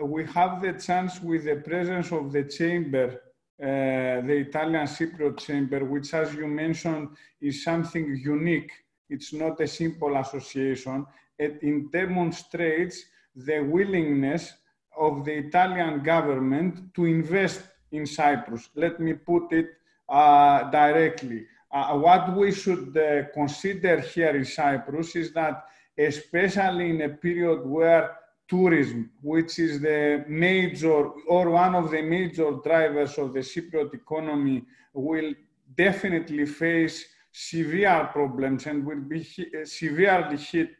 Uh, 0.00 0.06
we 0.06 0.24
have 0.26 0.62
the 0.62 0.72
chance 0.72 1.20
with 1.20 1.44
the 1.44 1.56
presence 1.56 2.12
of 2.12 2.32
the 2.32 2.44
chamber, 2.44 3.20
uh, 3.62 4.20
the 4.26 4.44
Italian 4.48 4.86
Cypriot 4.86 5.38
chamber, 5.38 5.84
which 5.84 6.14
as 6.14 6.34
you 6.34 6.46
mentioned 6.46 7.08
is 7.40 7.62
something 7.62 8.20
unique. 8.24 8.70
It's 9.08 9.32
not 9.32 9.60
a 9.60 9.68
simple 9.68 10.16
association. 10.16 11.06
It 11.38 11.92
demonstrates 11.92 13.04
the 13.34 13.60
willingness 13.60 14.52
of 14.98 15.24
the 15.24 15.32
Italian 15.32 16.02
government 16.02 16.94
to 16.94 17.04
invest 17.04 17.62
in 17.92 18.06
Cyprus. 18.06 18.68
Let 18.74 19.00
me 19.00 19.14
put 19.14 19.52
it 19.52 19.68
uh, 20.08 20.70
directly. 20.70 21.46
Uh, 21.70 21.98
what 21.98 22.36
we 22.36 22.52
should 22.52 22.96
uh, 22.96 23.24
consider 23.32 24.00
here 24.00 24.36
in 24.36 24.44
Cyprus 24.44 25.16
is 25.16 25.32
that, 25.32 25.64
especially 25.98 26.90
in 26.90 27.02
a 27.02 27.08
period 27.08 27.66
where 27.66 28.16
tourism, 28.48 29.10
which 29.22 29.58
is 29.58 29.80
the 29.80 30.24
major 30.28 31.08
or 31.28 31.50
one 31.50 31.74
of 31.74 31.90
the 31.90 32.02
major 32.02 32.52
drivers 32.62 33.16
of 33.18 33.32
the 33.32 33.40
Cypriot 33.40 33.94
economy, 33.94 34.62
will 34.92 35.34
definitely 35.76 36.46
face 36.46 37.06
severe 37.32 38.08
problems 38.12 38.66
and 38.66 38.86
will 38.86 39.00
be 39.00 39.26
severely 39.64 40.36
hit 40.36 40.76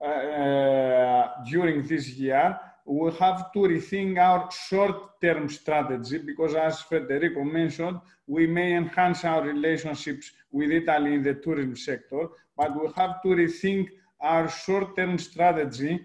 uh, 0.00 0.04
uh, 0.04 1.44
during 1.48 1.84
this 1.86 2.10
year 2.10 2.60
we 2.86 3.10
have 3.14 3.52
to 3.52 3.58
rethink 3.60 4.16
our 4.18 4.48
short-term 4.50 5.48
strategy 5.48 6.18
because 6.18 6.54
as 6.54 6.80
Federico 6.82 7.42
mentioned, 7.42 8.00
we 8.28 8.46
may 8.46 8.76
enhance 8.76 9.24
our 9.24 9.42
relationships 9.42 10.30
with 10.52 10.70
Italy 10.70 11.14
in 11.14 11.22
the 11.22 11.34
tourism 11.34 11.76
sector, 11.76 12.28
but 12.56 12.80
we 12.80 12.88
have 12.96 13.20
to 13.22 13.28
rethink 13.28 13.88
our 14.20 14.48
short-term 14.48 15.18
strategy, 15.18 16.00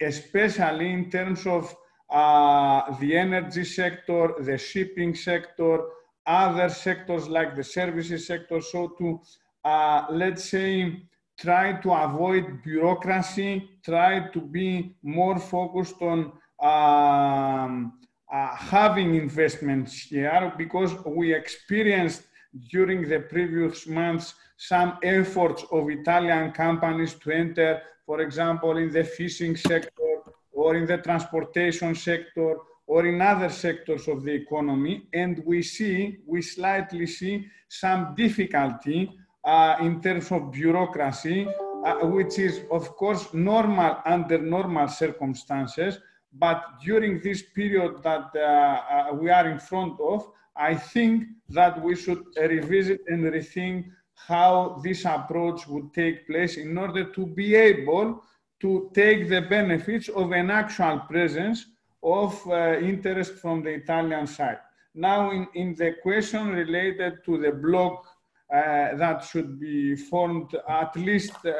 especially 0.00 0.92
in 0.92 1.10
terms 1.10 1.46
of 1.46 1.74
uh, 2.10 2.98
the 3.00 3.16
energy 3.16 3.64
sector, 3.64 4.34
the 4.40 4.56
shipping 4.56 5.14
sector, 5.14 5.80
other 6.26 6.70
sectors 6.70 7.28
like 7.28 7.54
the 7.54 7.64
services 7.64 8.26
sector. 8.26 8.62
So 8.62 8.88
to, 8.98 9.20
uh, 9.62 10.06
let's 10.10 10.44
say, 10.48 11.02
try 11.38 11.72
to 11.80 11.92
avoid 11.92 12.62
bureaucracy, 12.62 13.68
try 13.84 14.28
to 14.28 14.40
be 14.40 14.96
more 15.02 15.38
focused 15.38 16.00
on 16.00 16.32
um, 16.62 17.98
uh, 18.32 18.56
having 18.56 19.14
investments 19.14 19.94
here 19.94 20.52
because 20.56 20.92
we 21.06 21.34
experienced 21.34 22.22
during 22.70 23.08
the 23.08 23.20
previous 23.20 23.86
months 23.86 24.34
some 24.56 24.98
efforts 25.02 25.64
of 25.72 25.90
Italian 25.90 26.52
companies 26.52 27.14
to 27.14 27.30
enter, 27.30 27.82
for 28.06 28.20
example, 28.20 28.76
in 28.76 28.90
the 28.90 29.04
fishing 29.04 29.56
sector 29.56 30.22
or 30.52 30.76
in 30.76 30.86
the 30.86 30.98
transportation 30.98 31.94
sector 31.94 32.56
or 32.86 33.06
in 33.06 33.20
other 33.20 33.48
sectors 33.48 34.06
of 34.08 34.22
the 34.22 34.32
economy. 34.32 35.08
And 35.12 35.42
we 35.44 35.62
see, 35.62 36.18
we 36.26 36.42
slightly 36.42 37.06
see 37.06 37.46
some 37.68 38.14
difficulty 38.14 39.10
uh, 39.44 39.76
in 39.80 40.00
terms 40.00 40.30
of 40.32 40.50
bureaucracy, 40.50 41.46
uh, 41.84 41.94
which 42.06 42.38
is, 42.38 42.62
of 42.70 42.96
course, 42.96 43.32
normal 43.34 43.98
under 44.06 44.38
normal 44.38 44.88
circumstances. 44.88 45.98
But 46.32 46.64
during 46.82 47.20
this 47.20 47.42
period 47.54 48.02
that 48.02 48.30
uh, 48.34 48.40
uh, 48.40 49.14
we 49.14 49.30
are 49.30 49.48
in 49.48 49.58
front 49.58 50.00
of, 50.00 50.30
I 50.56 50.74
think 50.74 51.24
that 51.50 51.80
we 51.82 51.94
should 51.94 52.22
revisit 52.36 53.02
and 53.08 53.24
rethink 53.24 53.86
how 54.14 54.80
this 54.82 55.04
approach 55.04 55.66
would 55.68 55.92
take 55.92 56.26
place 56.26 56.56
in 56.56 56.78
order 56.78 57.04
to 57.12 57.26
be 57.26 57.54
able 57.54 58.22
to 58.60 58.90
take 58.94 59.28
the 59.28 59.42
benefits 59.42 60.08
of 60.08 60.32
an 60.32 60.50
actual 60.50 61.00
presence 61.00 61.66
of 62.02 62.40
uh, 62.48 62.78
interest 62.78 63.34
from 63.34 63.62
the 63.62 63.70
Italian 63.70 64.26
side. 64.26 64.58
Now, 64.94 65.32
in, 65.32 65.46
in 65.54 65.74
the 65.74 65.96
question 66.02 66.48
related 66.50 67.24
to 67.24 67.38
the 67.38 67.52
block 67.52 68.06
uh, 68.52 68.94
that 68.96 69.24
should 69.24 69.58
be 69.58 69.96
formed 69.96 70.54
at 70.68 70.94
least 70.96 71.34
uh, 71.46 71.52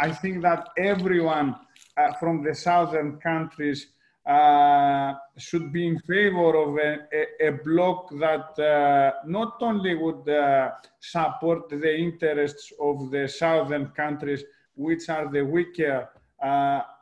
I 0.00 0.10
think 0.10 0.42
that 0.42 0.68
everyone 0.78 1.56
uh, 1.96 2.12
from 2.14 2.42
the 2.42 2.54
southern 2.54 3.18
countries 3.18 3.86
uh, 4.26 5.12
should 5.36 5.70
be 5.70 5.86
in 5.86 5.98
favor 6.00 6.56
of 6.56 6.78
a, 6.78 7.46
a, 7.46 7.50
bloc 7.62 8.08
that 8.18 8.58
uh, 8.58 9.12
not 9.26 9.58
only 9.60 9.94
would 9.94 10.26
uh, 10.26 10.70
support 10.98 11.68
the 11.68 11.94
interests 11.94 12.72
of 12.80 13.10
the 13.10 13.28
southern 13.28 13.88
countries, 13.88 14.42
which 14.76 15.10
are 15.10 15.30
the 15.30 15.42
weaker 15.42 16.08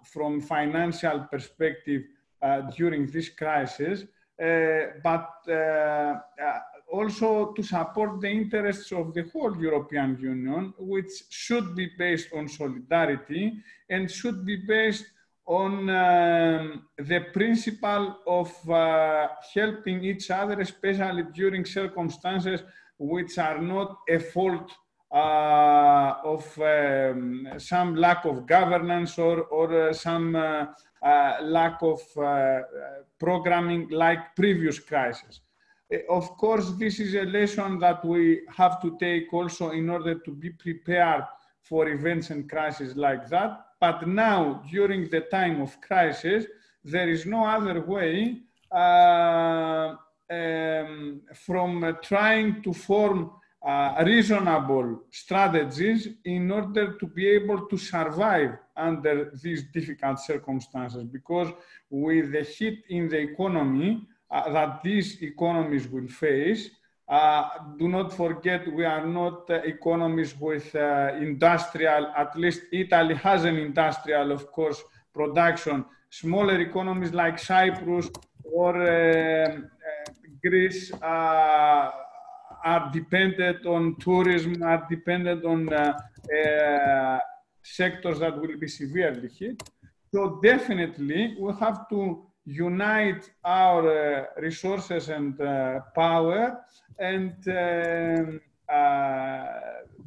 from 0.05 0.41
financial 0.41 1.21
perspective 1.31 2.03
during 2.77 3.07
this 3.07 3.29
crisis, 3.29 4.05
but 5.03 5.31
also 6.93 7.53
to 7.57 7.63
support 7.63 8.21
the 8.21 8.31
interests 8.31 8.93
of 8.93 9.15
the 9.15 9.25
whole 9.33 9.57
European 9.57 10.19
Union, 10.21 10.75
which 10.79 11.13
should 11.31 11.75
be 11.75 11.91
based 11.99 12.29
on 12.35 12.47
solidarity 12.49 13.45
and 13.89 14.11
should 14.11 14.45
be 14.45 14.57
based 14.57 15.07
on 15.47 15.89
um, 15.91 16.87
the 16.99 17.21
principle 17.33 18.17
of 18.27 18.51
uh, 18.71 19.29
helping 19.55 20.05
each 20.05 20.31
other, 20.31 20.61
especially 20.61 21.25
during 21.35 21.65
circumstances 21.65 22.61
which 22.99 23.39
are 23.39 23.61
not 23.61 23.99
a 24.09 24.19
fault 24.19 24.71
uh, 25.13 26.15
of 26.25 26.45
um, 26.61 27.49
some 27.59 27.97
lack 27.97 28.25
of 28.25 28.47
governance 28.47 29.19
or, 29.19 29.43
or 29.45 29.89
uh, 29.89 29.93
some 29.93 30.37
uh, 30.37 30.67
uh, 31.03 31.37
lack 31.43 31.83
of 31.83 32.01
uh, 32.17 32.61
programming 33.19 33.89
like 33.91 34.37
previous 34.37 34.79
crises. 34.79 35.41
Eh, 35.93 36.01
of 36.09 36.37
course, 36.39 36.71
this 36.79 36.99
is 37.01 37.15
a 37.15 37.25
lesson 37.25 37.79
that 37.79 38.03
we 38.05 38.43
have 38.57 38.81
to 38.81 38.97
take 38.99 39.33
also 39.33 39.71
in 39.71 39.91
order 39.91 40.15
to 40.15 40.31
be 40.31 40.51
prepared 40.51 41.25
for 41.61 41.89
events 41.89 42.31
and 42.31 42.49
crises 42.49 42.97
like 42.97 43.29
that. 43.29 43.67
But 43.79 44.09
now, 44.09 44.63
during 44.71 45.11
the 45.11 45.21
time 45.23 45.61
of 45.61 45.81
crisis, 45.81 46.47
there 46.83 47.09
is 47.09 47.27
no 47.27 47.45
other 47.45 47.83
way 47.83 48.39
uh, 48.71 49.97
um, 50.31 51.21
from 51.35 51.85
uh, 51.85 51.93
trying 52.11 52.63
to 52.63 52.73
form 52.73 53.31
uh, 53.65 54.03
reasonable 54.05 55.03
strategies 55.11 56.09
in 56.25 56.51
order 56.51 56.95
to 56.95 57.07
be 57.07 57.29
able 57.29 57.67
to 57.67 57.77
survive 57.77 58.57
under 58.77 59.31
these 59.43 59.65
difficult 59.73 60.19
circumstances. 60.21 61.05
Because 61.05 61.49
with 61.91 62.33
the 62.33 62.43
hit 62.43 62.79
in 62.89 63.09
the 63.09 63.19
economy 63.19 63.91
uh, 63.97 64.12
that 64.33 64.83
these 64.83 65.23
economies 65.23 65.87
will 65.89 66.09
face, 66.09 66.71
uh, 67.09 67.49
do 67.79 67.89
not 67.89 68.13
forget 68.13 68.73
we 68.73 68.85
are 68.85 69.07
not 69.07 69.51
uh, 69.51 69.55
economies 69.65 70.35
with 70.41 70.75
uh, 70.75 71.13
industrial, 71.21 72.07
at 72.17 72.35
least 72.37 72.63
Italy 72.73 73.15
has 73.15 73.45
an 73.45 73.57
industrial, 73.57 74.33
of 74.33 74.51
course, 74.51 74.83
production. 75.13 75.85
Smaller 76.09 76.61
economies 76.61 77.13
like 77.13 77.39
Cyprus 77.39 78.09
or 78.45 78.77
um, 78.77 79.71
Greece 80.43 80.91
are 81.03 82.91
dependent 82.93 83.67
on 83.67 83.97
tourism, 83.97 84.63
are 84.63 84.87
dependent 84.89 85.45
on 85.45 85.73
uh, 85.73 85.99
uh, 86.39 87.19
sectors 87.63 88.21
that 88.21 88.41
will 88.41 88.57
be 88.57 88.69
severely 88.69 89.29
hit. 89.29 89.63
So 90.15 90.41
definitely 90.43 91.37
we 91.39 91.53
have 91.61 91.89
to 91.91 92.27
unite 92.45 93.31
our 93.45 93.83
uh, 93.89 94.41
resources 94.41 95.09
and 95.09 95.41
uh, 95.41 95.81
power 95.95 96.65
and 96.99 97.35
um, 97.49 98.41
uh, 98.69 99.45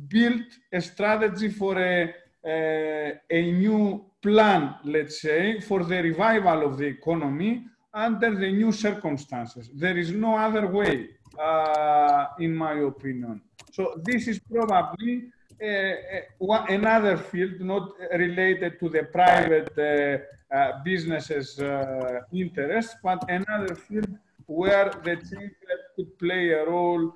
build 0.07 0.41
a 0.71 0.81
strategy 0.81 1.49
for 1.49 1.77
a, 1.77 2.13
a, 2.45 3.13
a, 3.29 3.51
new 3.51 4.05
plan, 4.21 4.75
let's 4.83 5.21
say, 5.21 5.59
for 5.61 5.83
the 5.83 6.01
revival 6.01 6.65
of 6.65 6.77
the 6.77 6.85
economy 6.85 7.65
under 7.93 8.35
the 8.35 8.51
new 8.51 8.71
circumstances. 8.71 9.69
There 9.73 9.97
is 9.97 10.11
no 10.11 10.37
other 10.37 10.67
way 10.67 11.09
uh, 11.39 12.25
in 12.39 12.55
my 12.55 12.73
opinion. 12.79 13.41
So 13.71 14.01
this 14.03 14.27
is 14.27 14.39
probably 14.39 15.31
uh, 15.61 16.63
another 16.69 17.17
field 17.17 17.59
not 17.61 17.93
related 18.11 18.79
to 18.79 18.89
the 18.89 19.03
private 19.03 19.71
uh, 19.77 20.44
businesses 20.83 21.59
uh, 21.59 22.21
interests, 22.31 22.95
but 23.03 23.19
another 23.29 23.75
field 23.75 24.13
where 24.45 24.89
the 25.03 25.15
chamber 25.15 25.77
could 25.95 26.17
play 26.19 26.51
a 26.51 26.65
role 26.65 27.13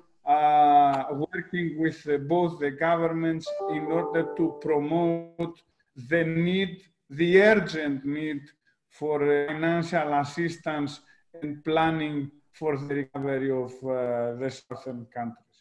working 1.32 1.78
with 1.78 2.00
both 2.28 2.58
the 2.60 2.70
governments 2.70 3.46
in 3.70 3.84
order 3.86 4.34
to 4.36 4.58
promote 4.60 5.60
the 6.08 6.24
need, 6.24 6.82
the 7.08 7.42
urgent 7.42 8.04
need 8.04 8.42
for 8.88 9.18
financial 9.48 10.12
assistance 10.14 11.00
and 11.40 11.64
planning 11.64 12.30
for 12.52 12.76
the 12.76 12.94
recovery 12.94 13.50
of 13.50 13.72
uh, 13.84 14.34
the 14.40 14.50
southern 14.50 15.06
countries. 15.14 15.56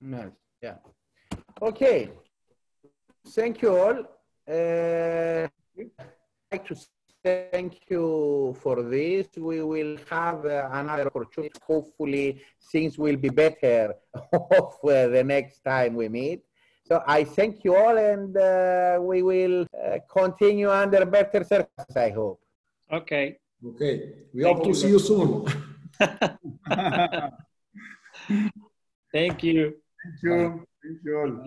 Nice. 0.00 0.30
Yeah. 0.62 0.76
Okay. 1.62 2.10
Thank 3.34 3.62
you 3.62 3.76
all. 3.76 3.98
Uh, 4.48 5.48
I'd 5.78 5.90
like 6.50 6.66
to 6.68 6.76
thank 7.22 7.78
you 7.90 8.56
for 8.62 8.82
this. 8.82 9.26
We 9.36 9.62
will 9.62 9.98
have 10.08 10.46
uh, 10.46 10.70
another 10.72 11.08
opportunity. 11.08 11.52
Hopefully, 11.66 12.40
things 12.72 12.96
will 12.96 13.16
be 13.16 13.28
better 13.28 13.92
of 14.32 14.78
uh, 14.84 15.08
the 15.08 15.22
next 15.24 15.60
time 15.60 15.94
we 15.94 16.08
meet. 16.08 16.40
So 16.84 17.02
I 17.06 17.24
thank 17.24 17.64
you 17.64 17.76
all 17.76 17.98
and 17.98 18.34
uh, 18.34 18.98
we 19.02 19.22
will 19.22 19.62
uh, 19.62 19.98
continue 20.10 20.70
under 20.70 21.04
better 21.04 21.44
circumstances, 21.44 21.96
I 21.96 22.08
hope. 22.10 22.40
Okay. 22.90 23.36
Okay. 23.66 24.14
We 24.32 24.44
thank 24.44 24.56
hope 24.56 24.66
you. 24.66 24.72
to 24.72 24.78
see 24.78 24.88
you 24.88 24.98
soon. 24.98 25.44
thank 29.12 29.42
you. 29.42 29.74
Thank 30.02 30.22
you. 30.22 30.66
Thank 30.82 31.04
you 31.04 31.18
all. 31.18 31.44